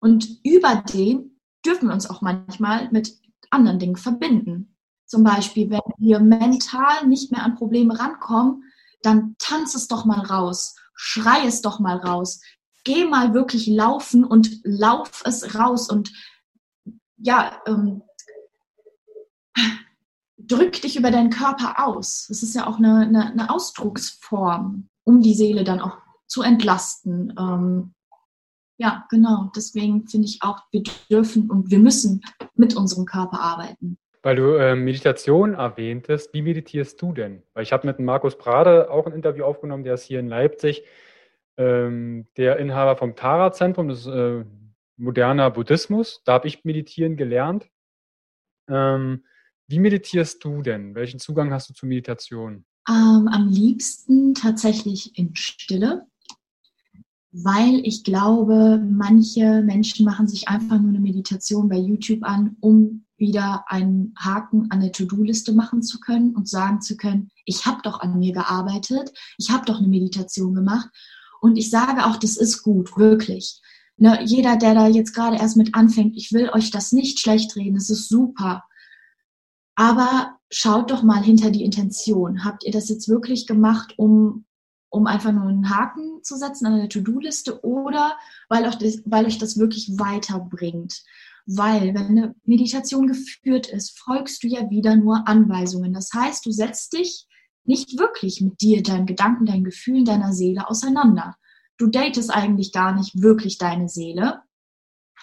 [0.00, 3.18] Und über den dürfen wir uns auch manchmal mit
[3.50, 4.76] anderen Dingen verbinden.
[5.06, 8.64] Zum Beispiel, wenn wir mental nicht mehr an Probleme rankommen,
[9.02, 12.40] dann tanz es doch mal raus, schrei es doch mal raus,
[12.84, 16.12] geh mal wirklich laufen und lauf es raus und
[17.16, 18.02] ja, ähm,
[20.38, 22.26] drück dich über deinen Körper aus.
[22.28, 27.34] Das ist ja auch eine, eine, eine Ausdrucksform, um die Seele dann auch zu entlasten.
[27.38, 27.94] Ähm,
[28.80, 29.50] ja, genau.
[29.54, 32.22] Deswegen finde ich auch, wir dürfen und wir müssen
[32.54, 33.98] mit unserem Körper arbeiten.
[34.22, 37.42] Weil du äh, Meditation erwähntest, wie meditierst du denn?
[37.52, 40.82] Weil ich habe mit Markus Prade auch ein Interview aufgenommen, der ist hier in Leipzig,
[41.58, 44.44] ähm, der Inhaber vom Tara-Zentrum, das ist äh,
[44.96, 46.22] moderner Buddhismus.
[46.24, 47.68] Da habe ich meditieren gelernt.
[48.68, 49.24] Ähm,
[49.68, 50.94] wie meditierst du denn?
[50.94, 52.64] Welchen Zugang hast du zur Meditation?
[52.88, 56.06] Ähm, am liebsten tatsächlich in Stille,
[57.32, 63.04] weil ich glaube, manche Menschen machen sich einfach nur eine Meditation bei YouTube an, um
[63.16, 67.82] wieder einen Haken an der To-Do-Liste machen zu können und sagen zu können, ich habe
[67.82, 70.88] doch an mir gearbeitet, ich habe doch eine Meditation gemacht.
[71.40, 73.60] Und ich sage auch, das ist gut, wirklich.
[73.96, 77.54] Ne, jeder, der da jetzt gerade erst mit anfängt, ich will euch das nicht schlecht
[77.56, 78.64] reden, es ist super.
[79.74, 82.44] Aber schaut doch mal hinter die Intention.
[82.44, 84.44] Habt ihr das jetzt wirklich gemacht, um,
[84.90, 88.16] um einfach nur einen Haken zu setzen an der To-Do-Liste oder
[88.48, 91.02] weil euch, das, weil euch das wirklich weiterbringt?
[91.46, 95.92] Weil, wenn eine Meditation geführt ist, folgst du ja wieder nur Anweisungen.
[95.92, 97.26] Das heißt, du setzt dich
[97.64, 101.36] nicht wirklich mit dir, deinen Gedanken, deinen Gefühlen, deiner Seele auseinander.
[101.78, 104.42] Du datest eigentlich gar nicht wirklich deine Seele.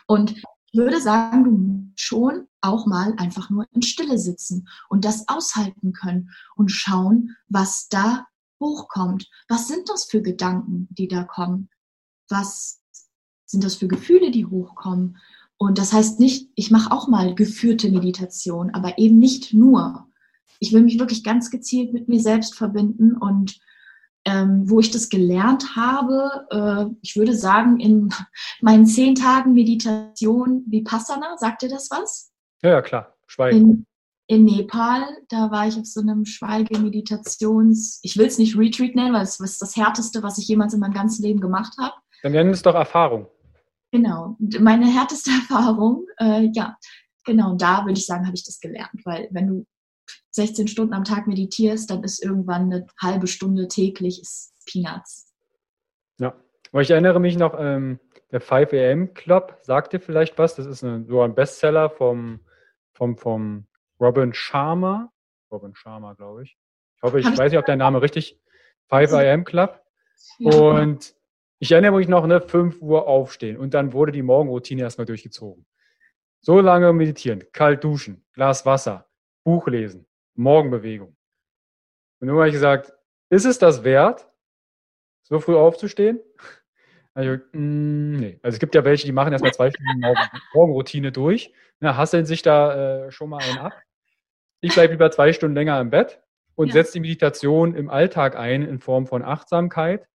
[0.08, 0.44] Und ich
[0.74, 5.94] würde sagen, du musst schon auch mal einfach nur in Stille sitzen und das aushalten
[5.94, 8.26] können und schauen, was da
[8.60, 9.30] hochkommt.
[9.48, 11.70] Was sind das für Gedanken, die da kommen?
[12.30, 12.82] Was
[13.46, 15.18] sind das für Gefühle, die hochkommen?
[15.58, 20.08] Und das heißt nicht, ich mache auch mal geführte Meditation, aber eben nicht nur.
[20.60, 23.60] Ich will mich wirklich ganz gezielt mit mir selbst verbinden und
[24.26, 28.10] ähm, wo ich das gelernt habe, äh, ich würde sagen, in
[28.62, 32.32] meinen zehn Tagen Meditation Vipassana, sagt ihr das was?
[32.62, 33.58] Ja, ja klar, Schweigen.
[33.58, 33.86] In,
[34.28, 39.14] in Nepal, da war ich auf so einem Schweigemeditations, ich will es nicht Retreat nennen,
[39.14, 41.94] weil es ist das Härteste, was ich jemals in meinem ganzen Leben gemacht habe.
[42.24, 43.28] Dann nennen wir es doch Erfahrung.
[43.92, 46.78] Genau, meine härteste Erfahrung, äh, ja,
[47.26, 49.66] genau, da würde ich sagen, habe ich das gelernt, weil wenn du
[50.32, 55.34] 16 Stunden am Tag meditierst, dann ist irgendwann eine halbe Stunde täglich ist Peanuts.
[56.20, 56.36] Ja,
[56.72, 58.00] aber ich erinnere mich noch, ähm,
[58.32, 62.42] der 5 AM Club sagte vielleicht was, das ist eine, so ein Bestseller vom,
[62.94, 63.68] vom, vom
[64.00, 65.12] Robin Sharma,
[65.52, 66.58] Robin Sharma, glaube ich.
[66.98, 68.40] Ich hoffe, ich Hab weiß nicht, ob der Name richtig,
[68.90, 69.84] 5 AM Club.
[70.40, 70.52] Ja.
[70.52, 71.16] Und
[71.60, 75.66] ich erinnere mich noch, ne, 5 Uhr aufstehen und dann wurde die Morgenroutine erstmal durchgezogen.
[76.42, 79.10] So lange meditieren, kalt duschen, Glas Wasser,
[79.44, 81.16] Buch lesen, Morgenbewegung.
[82.20, 82.94] Und nun habe ich gesagt,
[83.30, 84.28] ist es das wert,
[85.24, 86.20] so früh aufzustehen?
[87.14, 88.40] Also, mh, mm, nee.
[88.44, 90.06] also es gibt ja welche, die machen erstmal zwei Stunden
[90.54, 93.74] Morgenroutine durch, ne, hasseln sich da äh, schon mal einen ab.
[94.62, 96.22] Ich bleibe lieber zwei Stunden länger im Bett
[96.56, 96.74] und ja.
[96.74, 100.08] setze die Meditation im Alltag ein in Form von Achtsamkeit,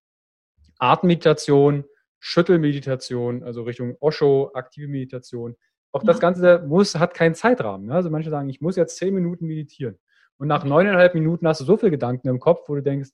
[0.80, 1.86] Atemmeditation,
[2.20, 5.56] Schüttelmeditation, also Richtung Osho, aktive Meditation.
[5.92, 7.88] Auch das Ganze muss, hat keinen Zeitrahmen.
[7.88, 7.94] Ne?
[7.96, 10.00] Also manche sagen, ich muss jetzt zehn Minuten meditieren.
[10.38, 13.10] Und nach neuneinhalb Minuten hast du so viele Gedanken im Kopf, wo du denkst,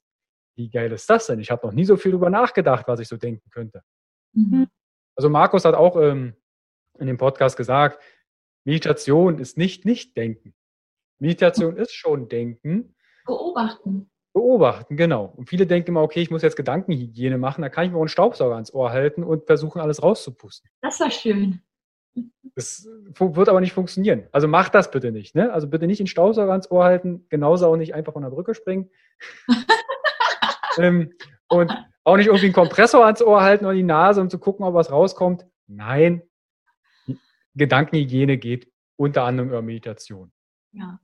[0.56, 1.40] wie geil ist das denn?
[1.40, 3.82] Ich habe noch nie so viel darüber nachgedacht, was ich so denken könnte.
[4.34, 4.68] Mhm.
[5.16, 6.36] Also Markus hat auch ähm,
[7.00, 8.02] in dem Podcast gesagt,
[8.64, 10.54] Meditation ist nicht Nicht-Denken.
[11.20, 12.96] Meditation ist schon Denken.
[13.26, 14.10] Beobachten.
[14.34, 15.34] Beobachten, genau.
[15.36, 18.02] Und viele denken immer, okay, ich muss jetzt Gedankenhygiene machen, da kann ich mir auch
[18.02, 20.70] einen Staubsauger ans Ohr halten und versuchen, alles rauszupusten.
[20.82, 21.62] Das war schön.
[22.56, 22.88] Das
[23.20, 24.28] wird aber nicht funktionieren.
[24.32, 25.36] Also mach das bitte nicht.
[25.36, 25.52] Ne?
[25.52, 28.56] Also bitte nicht den Staubsauger ans Ohr halten, genauso auch nicht einfach von der Brücke
[28.56, 28.90] springen.
[30.78, 31.14] ähm,
[31.48, 31.72] und
[32.04, 34.74] auch nicht irgendwie einen Kompressor ans Ohr halten oder die Nase, um zu gucken, ob
[34.74, 35.46] was rauskommt.
[35.68, 36.22] Nein,
[37.58, 40.32] Gedankenhygiene geht unter anderem über Meditation.
[40.72, 41.00] Ja.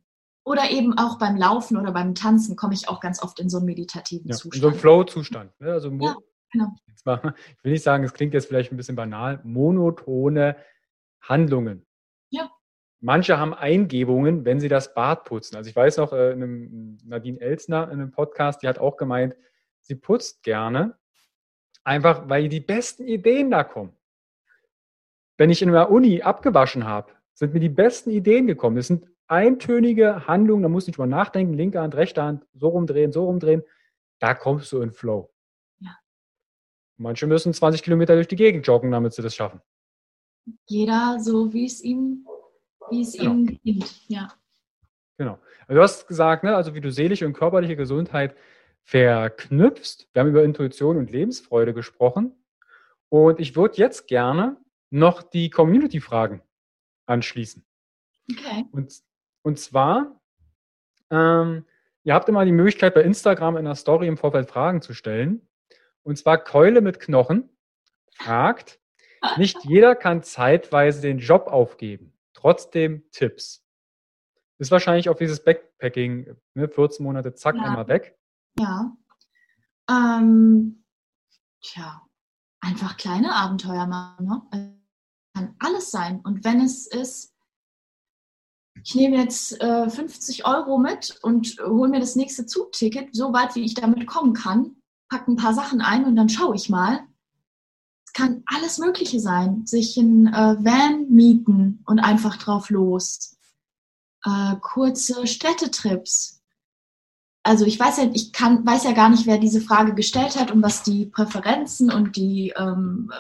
[0.46, 3.58] Oder eben auch beim Laufen oder beim Tanzen komme ich auch ganz oft in so
[3.58, 4.56] einen meditativen ja, Zustand.
[4.56, 5.60] In so einen Flow-Zustand.
[5.60, 5.72] Ne?
[5.72, 6.16] Also ja,
[6.52, 6.76] genau.
[7.06, 10.58] ich will nicht sagen, es klingt jetzt vielleicht ein bisschen banal, monotone
[11.22, 11.86] Handlungen.
[12.30, 12.50] Ja.
[13.00, 15.56] Manche haben Eingebungen, wenn sie das Bad putzen.
[15.56, 19.36] Also ich weiß noch, äh, einem, Nadine Elsner in einem Podcast, die hat auch gemeint,
[19.82, 20.98] sie putzt gerne,
[21.84, 23.96] einfach weil die besten Ideen da kommen.
[25.38, 28.76] Wenn ich in der Uni abgewaschen habe, sind mir die besten Ideen gekommen.
[28.76, 32.70] Das sind eintönige Handlungen, da muss ich nicht mal nachdenken, linke Hand, rechte Hand, so
[32.70, 33.64] rumdrehen, so rumdrehen.
[34.20, 35.32] Da kommst du in Flow.
[35.80, 35.96] Ja.
[36.98, 39.62] Manche müssen 20 Kilometer durch die Gegend joggen, damit sie das schaffen
[40.66, 42.28] jeder so, wie es ihm,
[42.90, 43.32] wie es genau.
[43.32, 44.02] ihm gelingt.
[44.08, 44.30] Ja.
[45.18, 45.40] Genau.
[45.68, 48.36] Also du hast gesagt, ne, also wie du seelische und körperliche Gesundheit
[48.84, 50.10] verknüpfst.
[50.12, 52.34] Wir haben über Intuition und Lebensfreude gesprochen.
[53.10, 54.58] Und ich würde jetzt gerne
[54.90, 56.42] noch die Community-Fragen
[57.06, 57.64] anschließen.
[58.32, 58.66] Okay.
[58.72, 59.02] Und,
[59.44, 60.20] und zwar,
[61.12, 61.66] ähm,
[62.04, 65.48] ihr habt immer die Möglichkeit, bei Instagram in der Story im Vorfeld Fragen zu stellen.
[66.04, 67.50] Und zwar Keule mit Knochen
[68.18, 68.80] fragt,
[69.38, 72.14] nicht jeder kann zeitweise den Job aufgeben.
[72.34, 73.62] Trotzdem Tipps.
[74.60, 76.68] ist wahrscheinlich auch dieses Backpacking, ne?
[76.70, 77.64] 14 Monate, zack, Ja.
[77.64, 78.18] einmal weg.
[78.60, 78.96] Ja.
[79.90, 80.84] Ähm,
[81.62, 82.02] tja,
[82.62, 84.26] einfach kleine Abenteuer machen.
[84.26, 84.80] Ne?
[85.34, 86.22] Kann alles sein.
[86.22, 87.33] Und wenn es ist,
[88.84, 93.56] ich nehme jetzt äh, 50 Euro mit und hole mir das nächste Zugticket, so weit
[93.56, 94.76] wie ich damit kommen kann,
[95.10, 97.02] packe ein paar Sachen ein und dann schaue ich mal.
[98.06, 99.66] Es kann alles Mögliche sein.
[99.66, 103.38] Sich ein äh, Van mieten und einfach drauf los.
[104.26, 106.44] Äh, kurze Städtetrips
[107.44, 110.50] also ich weiß ja, ich kann, weiß ja gar nicht, wer diese Frage gestellt hat
[110.50, 113.12] und was die Präferenzen und die, ähm,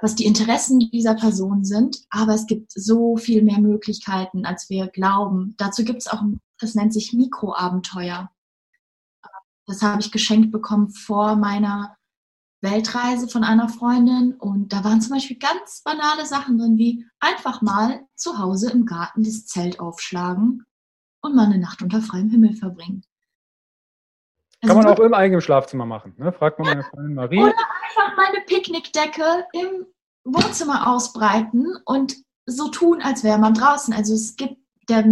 [0.00, 1.98] was die Interessen dieser Person sind.
[2.10, 5.54] Aber es gibt so viel mehr Möglichkeiten, als wir glauben.
[5.58, 6.22] Dazu gibt es auch,
[6.58, 8.30] das nennt sich Mikroabenteuer.
[9.66, 11.96] Das habe ich geschenkt bekommen vor meiner
[12.60, 14.34] Weltreise von einer Freundin.
[14.34, 18.86] Und da waren zum Beispiel ganz banale Sachen drin, wie einfach mal zu Hause im
[18.86, 20.64] Garten das Zelt aufschlagen
[21.22, 23.04] und mal eine Nacht unter freiem Himmel verbringen.
[24.62, 26.14] Kann man Also auch im eigenen Schlafzimmer machen.
[26.18, 26.32] Ne?
[26.32, 27.42] Fragt mal meine Freundin Marie.
[27.42, 29.86] Oder einfach mal eine Picknickdecke im
[30.24, 33.94] Wohnzimmer ausbreiten und so tun, als wäre man draußen.
[33.94, 34.56] Also es gibt
[34.88, 35.04] der,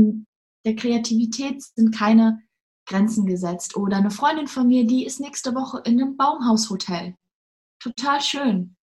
[0.66, 2.42] der Kreativität sind keine
[2.86, 3.76] Grenzen gesetzt.
[3.76, 7.14] Oder eine Freundin von mir, die ist nächste Woche in einem Baumhaushotel.
[7.80, 8.76] Total schön.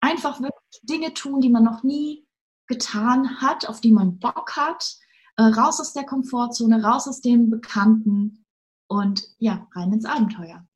[0.00, 2.26] Einfach wirklich Dinge tun, die man noch nie
[2.66, 4.96] getan hat, auf die man Bock hat.
[5.36, 8.44] Äh, raus aus der Komfortzone, raus aus dem Bekannten
[8.88, 10.66] und ja, rein ins Abenteuer.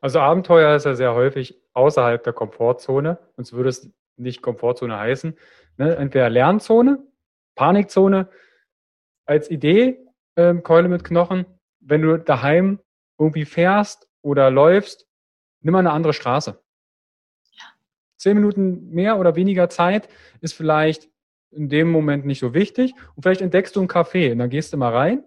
[0.00, 3.18] Also Abenteuer ist ja sehr häufig außerhalb der Komfortzone.
[3.36, 5.36] Sonst würde es nicht Komfortzone heißen.
[5.76, 5.96] Ne?
[5.96, 7.06] Entweder Lernzone,
[7.54, 8.28] Panikzone.
[9.24, 10.04] Als Idee,
[10.36, 11.46] ähm, Keule mit Knochen,
[11.78, 12.80] wenn du daheim
[13.18, 15.06] irgendwie fährst oder läufst,
[15.60, 16.60] nimm mal eine andere Straße.
[18.16, 20.08] Zehn Minuten mehr oder weniger Zeit
[20.40, 21.08] ist vielleicht
[21.50, 22.94] in dem Moment nicht so wichtig.
[23.14, 25.24] Und vielleicht entdeckst du ein Café und dann gehst du mal rein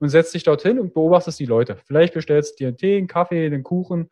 [0.00, 1.76] und setzt dich dorthin und beobachtest die Leute.
[1.86, 4.10] Vielleicht bestellst du dir einen Tee, einen Kaffee, einen Kuchen.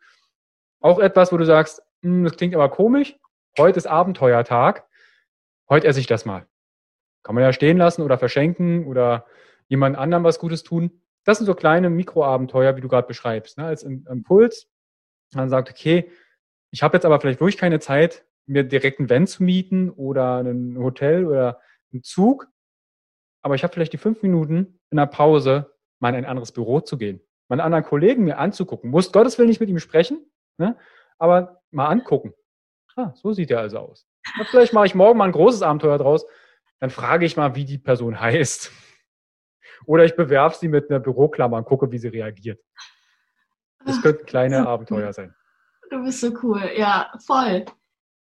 [0.81, 3.17] Auch etwas, wo du sagst, "Hm, das klingt aber komisch.
[3.57, 4.85] Heute ist Abenteuertag.
[5.69, 6.45] Heute esse ich das mal.
[7.23, 9.25] Kann man ja stehen lassen oder verschenken oder
[9.67, 11.01] jemand anderem was Gutes tun.
[11.25, 13.65] Das sind so kleine Mikroabenteuer, wie du gerade beschreibst, ne?
[13.65, 14.67] als Im- Impuls.
[15.35, 16.09] Man sagt, okay,
[16.71, 20.37] ich habe jetzt aber vielleicht wirklich keine Zeit, mir direkt ein Van zu mieten oder
[20.37, 21.59] ein Hotel oder
[21.91, 22.47] einen Zug.
[23.43, 26.79] Aber ich habe vielleicht die fünf Minuten in der Pause, mal in ein anderes Büro
[26.81, 28.89] zu gehen, meinen anderen Kollegen mir anzugucken.
[28.89, 30.25] Muss Gottes Willen nicht mit ihm sprechen,
[30.57, 30.77] ne?
[31.17, 32.33] aber mal angucken.
[32.95, 34.07] Ah, so sieht er also aus.
[34.37, 36.25] Und vielleicht mache ich morgen mal ein großes Abenteuer draus.
[36.79, 38.71] Dann frage ich mal, wie die Person heißt.
[39.85, 42.61] Oder ich bewerfe sie mit einer Büroklammer und gucke, wie sie reagiert.
[43.85, 45.33] Das könnten kleine Abenteuer sein.
[45.89, 47.65] Du bist so cool, ja, voll.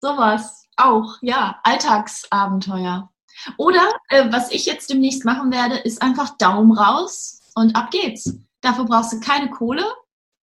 [0.01, 3.11] Sowas auch, ja, Alltagsabenteuer.
[3.57, 8.39] Oder äh, was ich jetzt demnächst machen werde, ist einfach Daumen raus und ab geht's.
[8.61, 9.85] Dafür brauchst du keine Kohle,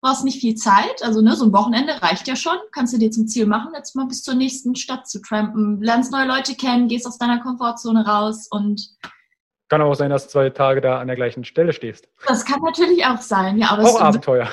[0.02, 1.02] brauchst nicht viel Zeit.
[1.02, 2.56] Also ne, so ein Wochenende reicht ja schon.
[2.72, 6.12] Kannst du dir zum Ziel machen, jetzt mal bis zur nächsten Stadt zu trampen, lernst
[6.12, 8.88] neue Leute kennen, gehst aus deiner Komfortzone raus und
[9.68, 12.08] Kann auch sein, dass du zwei Tage da an der gleichen Stelle stehst.
[12.26, 13.58] das kann natürlich auch sein.
[13.58, 14.48] Ja, aber Auch Abenteuer.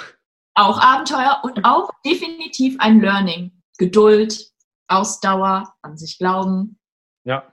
[0.56, 3.52] auch Abenteuer und auch definitiv ein Learning.
[3.78, 4.52] Geduld,
[4.88, 6.80] Ausdauer, an sich glauben,
[7.24, 7.43] Ja.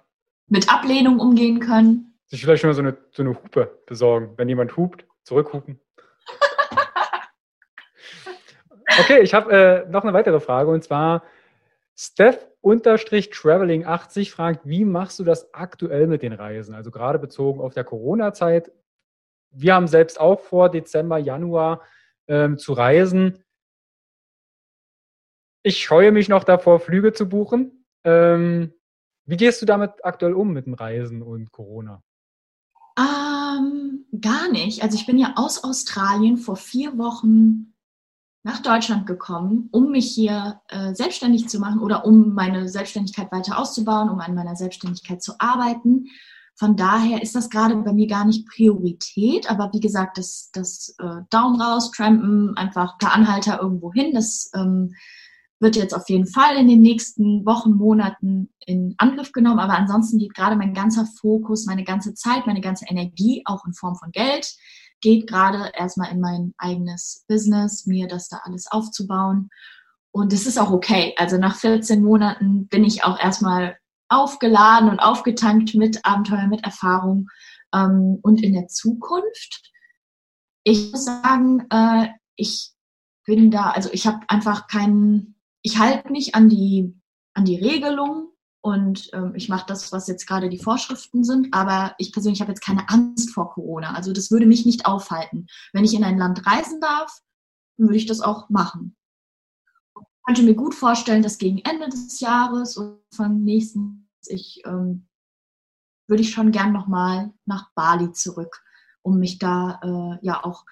[0.49, 2.14] mit Ablehnung umgehen können.
[2.35, 4.33] Sich vielleicht schon mal so eine, so eine Hupe besorgen.
[4.37, 5.79] Wenn jemand hupt, zurückhupen.
[8.97, 11.25] Okay, ich habe äh, noch eine weitere Frage und zwar
[11.97, 16.77] Steph-Traveling80 fragt, wie machst du das aktuell mit den Reisen?
[16.77, 18.71] Also gerade bezogen auf der Corona-Zeit.
[19.51, 21.83] Wir haben selbst auch vor, Dezember, Januar
[22.29, 23.43] ähm, zu reisen.
[25.65, 27.85] Ich scheue mich noch davor, Flüge zu buchen.
[28.05, 28.75] Ähm,
[29.25, 32.01] wie gehst du damit aktuell um mit dem Reisen und Corona?
[32.97, 34.83] Ähm, gar nicht.
[34.83, 37.75] Also ich bin ja aus Australien vor vier Wochen
[38.45, 43.59] nach Deutschland gekommen, um mich hier äh, selbstständig zu machen oder um meine Selbstständigkeit weiter
[43.59, 46.07] auszubauen, um an meiner Selbstständigkeit zu arbeiten.
[46.57, 50.95] Von daher ist das gerade bei mir gar nicht Priorität, aber wie gesagt, das, das
[50.99, 54.95] äh, Daumen raus, Trampen, einfach per Anhalter irgendwo hin, das ähm,
[55.65, 59.59] wird jetzt auf jeden Fall in den nächsten Wochen, Monaten in Angriff genommen.
[59.59, 63.73] Aber ansonsten geht gerade mein ganzer Fokus, meine ganze Zeit, meine ganze Energie, auch in
[63.73, 64.55] Form von Geld,
[65.01, 69.49] geht gerade erstmal in mein eigenes Business, mir das da alles aufzubauen.
[70.13, 71.15] Und es ist auch okay.
[71.17, 73.77] Also nach 14 Monaten bin ich auch erstmal
[74.09, 77.29] aufgeladen und aufgetankt mit Abenteuer, mit Erfahrung.
[77.75, 79.73] Ähm, und in der Zukunft,
[80.63, 82.75] ich muss sagen, äh, ich
[83.27, 85.35] bin da, also ich habe einfach keinen,
[85.65, 86.95] ich halte mich an die,
[87.33, 88.29] an die Regelung
[88.61, 92.53] und ähm, ich mache das, was jetzt gerade die Vorschriften sind, aber ich persönlich habe
[92.53, 93.95] jetzt keine Angst vor Corona.
[93.95, 95.47] Also das würde mich nicht aufhalten.
[95.73, 97.19] Wenn ich in ein Land reisen darf,
[97.79, 98.95] würde ich das auch machen.
[99.97, 105.09] Ich könnte mir gut vorstellen, dass gegen Ende des Jahres und von nächsten ich ähm,
[106.09, 108.63] würde ich schon gern nochmal nach Bali zurück,
[109.03, 110.65] um mich da äh, ja auch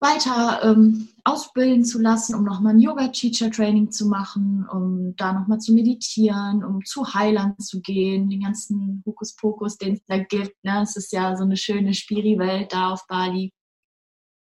[0.00, 5.74] weiter ähm, ausbilden zu lassen, um nochmal ein Yoga-Teacher-Training zu machen, um da nochmal zu
[5.74, 10.56] meditieren, um zu Heiland zu gehen, den ganzen Hokuspokus, den es da gibt.
[10.64, 10.80] Ne?
[10.82, 13.52] Es ist ja so eine schöne Spiri-Welt da auf Bali.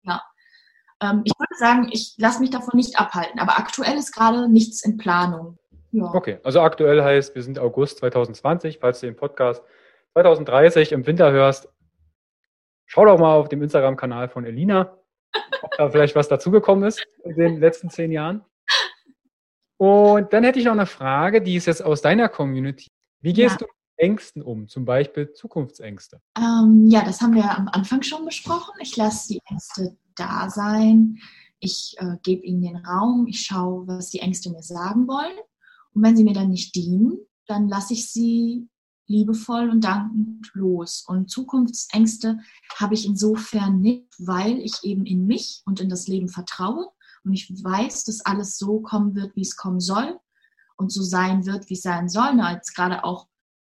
[0.04, 0.24] Ja.
[1.02, 4.84] Ähm, ich würde sagen, ich lasse mich davon nicht abhalten, aber aktuell ist gerade nichts
[4.86, 5.58] in Planung.
[5.92, 6.14] Ja.
[6.14, 9.62] Okay, also aktuell heißt, wir sind August 2020, falls du den Podcast
[10.14, 11.68] 2030 im Winter hörst,
[12.86, 14.99] schau doch mal auf dem Instagram-Kanal von Elina
[15.62, 18.44] ob da vielleicht was dazugekommen ist in den letzten zehn Jahren.
[19.78, 22.88] Und dann hätte ich noch eine Frage, die ist jetzt aus deiner Community.
[23.22, 23.58] Wie gehst ja.
[23.60, 26.22] du mit Ängsten um, zum Beispiel Zukunftsängste?
[26.38, 28.74] Ähm, ja, das haben wir am Anfang schon besprochen.
[28.82, 31.18] Ich lasse die Ängste da sein.
[31.60, 33.28] Ich äh, gebe ihnen den Raum.
[33.28, 35.38] Ich schaue, was die Ängste mir sagen wollen.
[35.94, 37.18] Und wenn sie mir dann nicht dienen,
[37.48, 38.68] dann lasse ich sie
[39.10, 41.04] liebevoll und dankend los.
[41.06, 42.40] Und Zukunftsängste
[42.78, 46.88] habe ich insofern nicht, weil ich eben in mich und in das Leben vertraue
[47.26, 50.20] und ich weiß, dass alles so kommen wird, wie es kommen soll
[50.78, 52.36] und so sein wird, wie es sein soll.
[52.36, 53.28] Na, jetzt gerade auch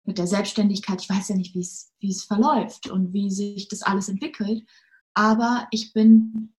[0.05, 3.69] mit der Selbstständigkeit, ich weiß ja nicht, wie es, wie es verläuft und wie sich
[3.69, 4.65] das alles entwickelt,
[5.15, 6.55] aber ich bin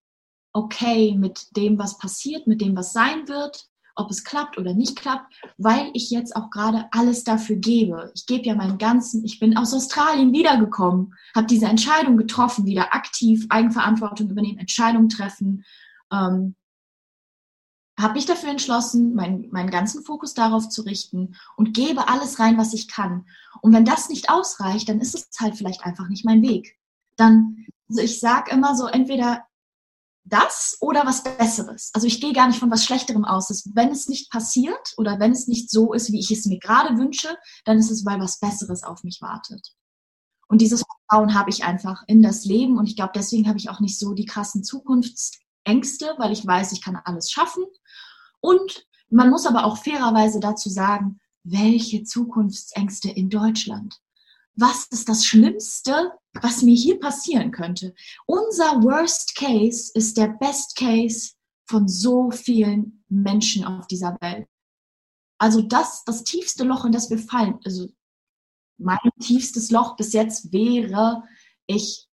[0.54, 4.96] okay mit dem, was passiert, mit dem, was sein wird ob es klappt oder nicht
[4.96, 8.12] klappt, weil ich jetzt auch gerade alles dafür gebe.
[8.16, 12.94] Ich gebe ja meinen ganzen, ich bin aus Australien wiedergekommen, habe diese Entscheidung getroffen, wieder
[12.94, 15.66] aktiv Eigenverantwortung übernehmen, Entscheidungen treffen,
[16.12, 16.56] ähm,
[18.00, 22.58] habe mich dafür entschlossen, mein, meinen ganzen Fokus darauf zu richten und gebe alles rein,
[22.58, 23.26] was ich kann.
[23.62, 26.78] Und wenn das nicht ausreicht, dann ist es halt vielleicht einfach nicht mein Weg.
[27.16, 29.47] Dann, also ich sage immer so, entweder
[30.30, 31.92] das oder was Besseres.
[31.94, 33.48] Also ich gehe gar nicht von was Schlechterem aus.
[33.48, 36.60] Dass, wenn es nicht passiert oder wenn es nicht so ist, wie ich es mir
[36.60, 39.74] gerade wünsche, dann ist es, weil was Besseres auf mich wartet.
[40.48, 43.70] Und dieses Vertrauen habe ich einfach in das Leben und ich glaube, deswegen habe ich
[43.70, 47.66] auch nicht so die krassen Zukunftsängste, weil ich weiß, ich kann alles schaffen.
[48.40, 54.00] Und man muss aber auch fairerweise dazu sagen, welche Zukunftsängste in Deutschland?
[54.58, 56.12] was ist das Schlimmste,
[56.42, 57.94] was mir hier passieren könnte.
[58.26, 61.32] Unser Worst Case ist der Best Case
[61.70, 64.48] von so vielen Menschen auf dieser Welt.
[65.40, 67.88] Also das, das tiefste Loch, in das wir fallen, also
[68.78, 71.24] mein tiefstes Loch bis jetzt wäre,
[71.66, 72.08] ich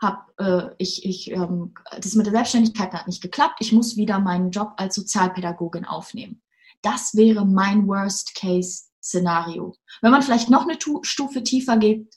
[0.00, 3.56] habe, äh, ich, ich, ähm, das mit der Selbstständigkeit hat nicht geklappt.
[3.60, 6.42] Ich muss wieder meinen Job als Sozialpädagogin aufnehmen.
[6.82, 9.74] Das wäre mein Worst Case Szenario.
[10.02, 12.14] Wenn man vielleicht noch eine Stufe tiefer geht,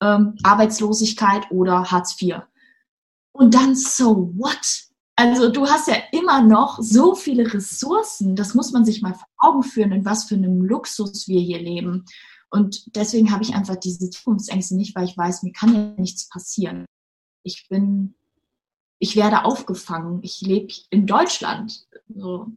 [0.00, 2.42] ähm, Arbeitslosigkeit oder Hartz IV.
[3.32, 4.84] Und dann so what?
[5.16, 9.28] Also du hast ja immer noch so viele Ressourcen, das muss man sich mal vor
[9.38, 12.04] Augen führen, in was für einem Luxus wir hier leben.
[12.50, 16.28] Und deswegen habe ich einfach diese Zukunftsängste nicht, weil ich weiß, mir kann ja nichts
[16.28, 16.84] passieren.
[17.44, 18.14] Ich bin,
[18.98, 20.20] ich werde aufgefangen.
[20.22, 21.86] Ich lebe in Deutschland.
[22.08, 22.48] So,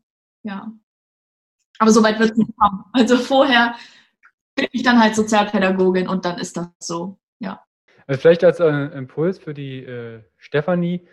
[0.43, 0.73] ja.
[1.79, 2.83] Aber so weit wird es nicht kommen.
[2.93, 3.75] Also vorher
[4.55, 7.63] bin ich dann halt Sozialpädagogin und dann ist das so, ja.
[8.07, 11.07] Also vielleicht als äh, Impuls für die äh, Stefanie,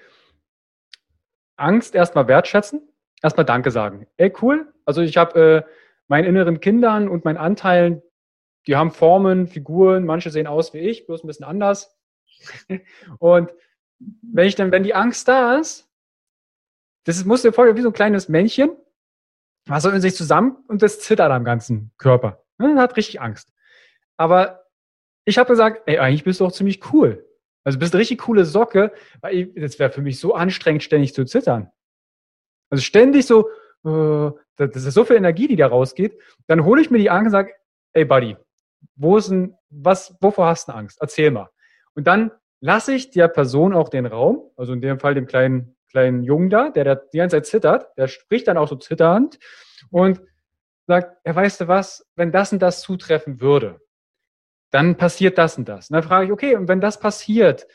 [1.57, 2.83] Angst erstmal wertschätzen,
[3.23, 4.07] erstmal Danke sagen.
[4.17, 4.73] Ey, cool.
[4.85, 5.71] Also ich habe äh,
[6.09, 8.03] meinen inneren Kindern und meinen Anteilen,
[8.67, 11.97] die haben Formen, Figuren, manche sehen aus wie ich, bloß ein bisschen anders.
[13.19, 13.53] und
[13.99, 15.89] wenn ich dann, wenn die Angst da ist,
[17.05, 18.71] das muss dir vorstellen wie so ein kleines Männchen,
[19.67, 22.45] was so in sich zusammen und das zittert am ganzen Körper.
[22.59, 23.53] Man hat richtig Angst.
[24.17, 24.67] Aber
[25.25, 27.27] ich habe gesagt, ey, eigentlich bist du auch ziemlich cool.
[27.65, 31.25] Also bist eine richtig coole Socke, weil das wäre für mich so anstrengend, ständig zu
[31.25, 31.71] zittern.
[32.71, 33.49] Also ständig so,
[33.85, 36.19] äh, das ist so viel Energie, die da rausgeht.
[36.49, 37.53] Dann hole ich mir die Angst und sage,
[37.93, 38.37] ey Buddy,
[38.97, 40.99] wo ist denn, was, wovor hast du Angst?
[41.01, 41.51] Erzähl mal.
[41.95, 45.77] Und dann lasse ich der Person auch den Raum, also in dem Fall dem kleinen
[45.93, 49.39] kleinen Jungen da, der, der die ganze Zeit zittert, der spricht dann auch so zitternd
[49.91, 50.21] und
[50.87, 53.81] sagt, er weißt du was, wenn das und das zutreffen würde,
[54.71, 55.91] dann passiert das und das.
[55.91, 57.67] Und dann frage ich, okay, und wenn das passiert,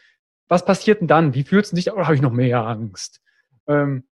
[0.48, 1.34] was passiert denn dann?
[1.34, 1.92] Wie fühlst du dich?
[1.92, 3.22] Oder habe ich noch mehr Angst?
[3.68, 4.08] Ähm,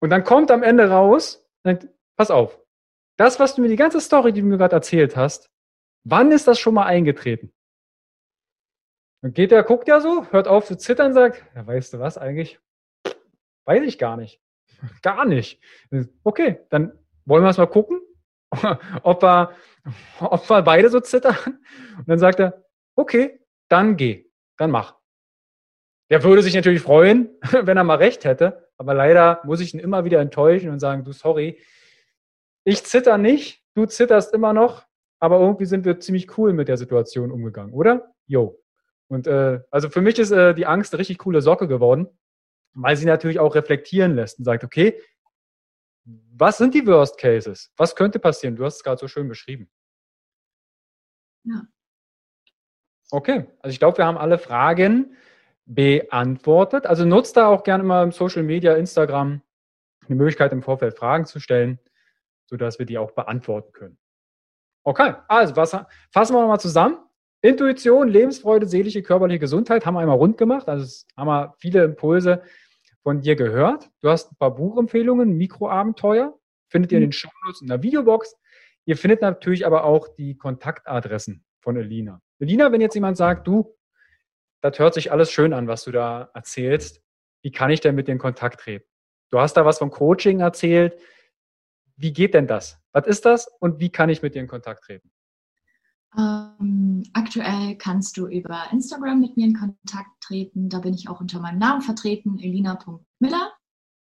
[0.00, 2.58] und dann kommt am Ende raus, sagt, pass auf,
[3.16, 5.50] das, was du mir, die ganze Story, die du mir gerade erzählt hast,
[6.04, 7.52] wann ist das schon mal eingetreten?
[9.22, 12.16] Dann geht er, guckt ja so, hört auf zu zittern, sagt, ja, weißt du was
[12.16, 12.58] eigentlich?
[13.70, 14.40] Weiß ich gar nicht.
[15.00, 15.62] Gar nicht.
[16.24, 16.92] Okay, dann
[17.24, 18.00] wollen wir es mal gucken.
[19.04, 19.52] ob, er,
[20.18, 21.36] ob wir beide so zittern.
[21.96, 22.64] Und dann sagt er,
[22.96, 24.96] okay, dann geh, dann mach.
[26.10, 27.30] Der würde sich natürlich freuen,
[27.62, 31.04] wenn er mal recht hätte, aber leider muss ich ihn immer wieder enttäuschen und sagen,
[31.04, 31.60] du sorry,
[32.64, 34.84] ich zitter nicht, du zitterst immer noch,
[35.20, 38.12] aber irgendwie sind wir ziemlich cool mit der Situation umgegangen, oder?
[38.26, 38.60] Jo.
[39.06, 42.08] Und äh, also für mich ist äh, die Angst eine richtig coole Socke geworden,
[42.74, 45.00] weil sie natürlich auch reflektieren lässt und sagt, okay,
[46.04, 47.72] was sind die Worst Cases?
[47.76, 48.56] Was könnte passieren?
[48.56, 49.70] Du hast es gerade so schön beschrieben.
[51.44, 51.62] Ja.
[53.10, 55.16] Okay, also ich glaube, wir haben alle Fragen
[55.66, 56.86] beantwortet.
[56.86, 59.42] Also nutzt da auch gerne mal im Social Media, Instagram,
[60.08, 61.78] die Möglichkeit im Vorfeld Fragen zu stellen,
[62.46, 63.98] sodass wir die auch beantworten können.
[64.84, 65.76] Okay, also was,
[66.10, 66.98] fassen wir nochmal zusammen.
[67.42, 70.68] Intuition, Lebensfreude, seelische, körperliche Gesundheit haben wir einmal rund gemacht.
[70.68, 72.42] Also haben wir viele Impulse
[73.02, 73.88] von dir gehört.
[74.00, 76.38] Du hast ein paar Buchempfehlungen, Mikroabenteuer,
[76.68, 78.36] findet ihr in den Shownotes in der Videobox.
[78.84, 82.20] Ihr findet natürlich aber auch die Kontaktadressen von Elina.
[82.38, 83.76] Elina, wenn jetzt jemand sagt, du,
[84.60, 87.02] das hört sich alles schön an, was du da erzählst,
[87.42, 88.86] wie kann ich denn mit dir in Kontakt treten?
[89.30, 90.98] Du hast da was vom Coaching erzählt.
[91.96, 92.78] Wie geht denn das?
[92.92, 95.10] Was ist das und wie kann ich mit dir in Kontakt treten?
[96.16, 100.68] Ähm, aktuell kannst du über Instagram mit mir in Kontakt treten.
[100.68, 103.52] Da bin ich auch unter meinem Namen vertreten, elina.miller.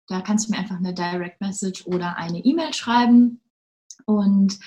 [0.08, 3.42] Da kannst du mir einfach eine Direct Message oder eine E-Mail schreiben.
[4.06, 4.60] Und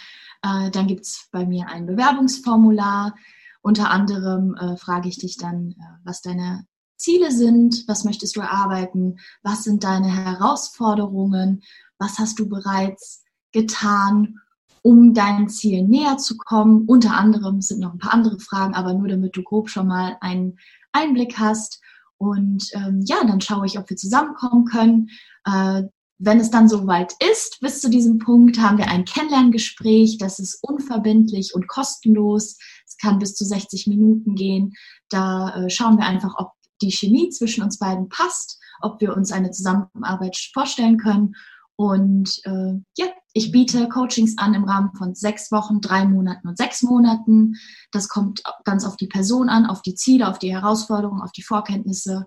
[0.43, 3.15] äh, dann gibt es bei mir ein Bewerbungsformular.
[3.61, 6.67] Unter anderem äh, frage ich dich dann, äh, was deine
[6.97, 11.63] Ziele sind, was möchtest du erarbeiten, was sind deine Herausforderungen,
[11.99, 14.41] was hast du bereits getan
[14.87, 16.85] um deinem Ziel näher zu kommen.
[16.87, 20.17] Unter anderem sind noch ein paar andere Fragen, aber nur damit du grob schon mal
[20.21, 20.61] einen
[20.93, 21.81] Einblick hast.
[22.19, 25.11] Und ähm, ja, dann schaue ich, ob wir zusammenkommen können.
[25.45, 25.83] Äh,
[26.19, 30.19] wenn es dann soweit ist, bis zu diesem Punkt, haben wir ein Kennenlerngespräch.
[30.19, 32.57] Das ist unverbindlich und kostenlos.
[32.87, 34.73] Es kann bis zu 60 Minuten gehen.
[35.09, 39.33] Da äh, schauen wir einfach, ob die Chemie zwischen uns beiden passt, ob wir uns
[39.33, 41.35] eine Zusammenarbeit vorstellen können.
[41.77, 46.57] Und äh, ja, ich biete Coachings an im Rahmen von sechs Wochen, drei Monaten und
[46.57, 47.55] sechs Monaten.
[47.93, 51.43] Das kommt ganz auf die Person an, auf die Ziele, auf die Herausforderungen, auf die
[51.43, 52.25] Vorkenntnisse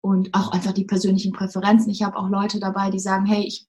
[0.00, 1.90] und auch einfach die persönlichen Präferenzen.
[1.90, 3.66] Ich habe auch Leute dabei, die sagen, hey, ich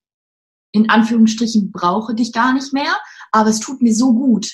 [0.73, 2.97] in Anführungsstrichen brauche dich gar nicht mehr,
[3.31, 4.51] aber es tut mir so gut,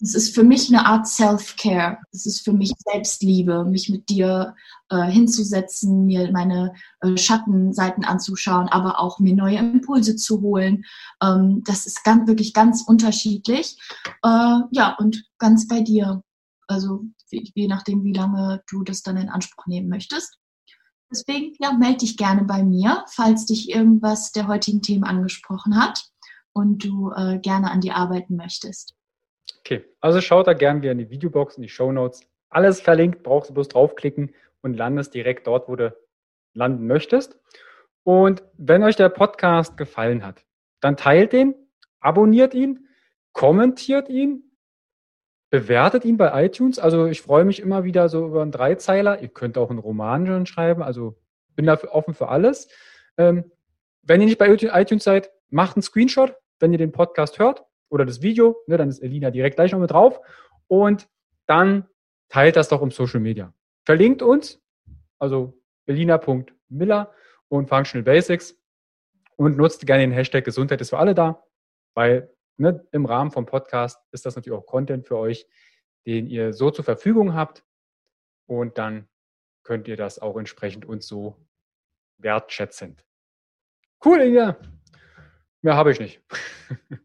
[0.00, 1.98] es ist für mich eine Art Self-Care.
[2.12, 4.54] Es ist für mich Selbstliebe, mich mit dir
[4.90, 10.84] äh, hinzusetzen, mir meine äh, Schattenseiten anzuschauen, aber auch mir neue Impulse zu holen.
[11.22, 13.78] Ähm, das ist ganz, wirklich ganz unterschiedlich.
[14.22, 16.22] Äh, ja, und ganz bei dir.
[16.66, 20.38] Also je, nachdem, wie lange du das dann in Anspruch nehmen möchtest.
[21.10, 26.04] Deswegen, ja, melde dich gerne bei mir, falls dich irgendwas der heutigen Themen angesprochen hat
[26.52, 28.94] und du äh, gerne an dir arbeiten möchtest.
[29.66, 32.20] Okay, also schaut da gerne wieder in die Videobox, in die Show Notes.
[32.50, 35.96] Alles verlinkt, brauchst du bloß draufklicken und landest direkt dort, wo du
[36.52, 37.38] landen möchtest.
[38.02, 40.44] Und wenn euch der Podcast gefallen hat,
[40.80, 41.54] dann teilt den,
[42.00, 42.88] abonniert ihn,
[43.32, 44.42] kommentiert ihn,
[45.48, 46.78] bewertet ihn bei iTunes.
[46.78, 49.22] Also ich freue mich immer wieder so über einen Dreizeiler.
[49.22, 50.82] Ihr könnt auch einen Roman schon schreiben.
[50.82, 51.16] Also
[51.56, 52.68] bin dafür offen für alles.
[53.16, 53.50] Ähm,
[54.02, 58.04] wenn ihr nicht bei iTunes seid, macht einen Screenshot, wenn ihr den Podcast hört oder
[58.04, 60.20] das Video, ne, dann ist Elina direkt gleich noch mit drauf.
[60.66, 61.08] Und
[61.46, 61.88] dann
[62.28, 63.54] teilt das doch im Social Media.
[63.84, 64.60] Verlinkt uns,
[65.20, 67.12] also elina.miller
[67.46, 68.60] und Functional Basics
[69.36, 71.44] und nutzt gerne den Hashtag Gesundheit ist für alle da,
[71.94, 75.46] weil ne, im Rahmen vom Podcast ist das natürlich auch Content für euch,
[76.04, 77.64] den ihr so zur Verfügung habt
[78.46, 79.08] und dann
[79.62, 81.36] könnt ihr das auch entsprechend uns so
[82.18, 83.06] wertschätzend.
[84.04, 84.58] Cool, Elina.
[85.62, 86.20] Mehr habe ich nicht.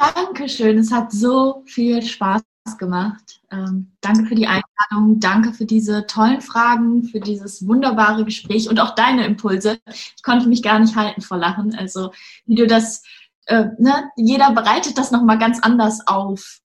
[0.00, 2.42] Dankeschön, es hat so viel Spaß
[2.78, 3.42] gemacht.
[3.50, 8.80] Ähm, danke für die Einladung, danke für diese tollen Fragen, für dieses wunderbare Gespräch und
[8.80, 9.78] auch deine Impulse.
[9.86, 11.74] Ich konnte mich gar nicht halten vor Lachen.
[11.74, 12.12] Also
[12.46, 13.02] wie du das,
[13.44, 16.60] äh, ne, jeder bereitet das nochmal ganz anders auf.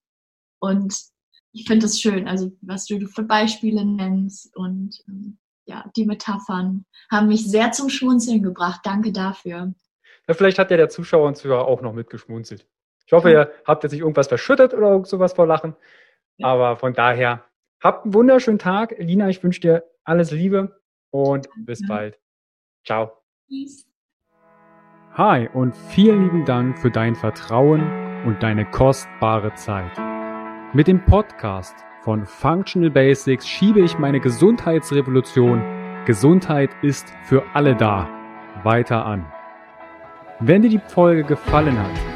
[0.58, 0.96] Und
[1.52, 6.86] ich finde es schön, also was du für Beispiele nennst und ähm, ja, die Metaphern
[7.10, 8.80] haben mich sehr zum Schmunzeln gebracht.
[8.84, 9.74] Danke dafür.
[10.26, 12.66] Ja, vielleicht hat ja der Zuschauer und Zuhörer auch noch mitgeschmunzelt.
[13.06, 15.76] Ich hoffe, ihr habt jetzt nicht irgendwas verschüttet oder sowas vor Lachen.
[16.42, 17.44] Aber von daher,
[17.80, 18.96] habt einen wunderschönen Tag.
[18.98, 20.80] Lina, ich wünsche dir alles Liebe
[21.10, 22.18] und bis bald.
[22.84, 23.12] Ciao.
[25.14, 29.96] Hi und vielen lieben Dank für dein Vertrauen und deine kostbare Zeit.
[30.74, 35.62] Mit dem Podcast von Functional Basics schiebe ich meine Gesundheitsrevolution
[36.06, 38.08] Gesundheit ist für alle da
[38.62, 39.26] weiter an.
[40.38, 42.15] Wenn dir die Folge gefallen hat,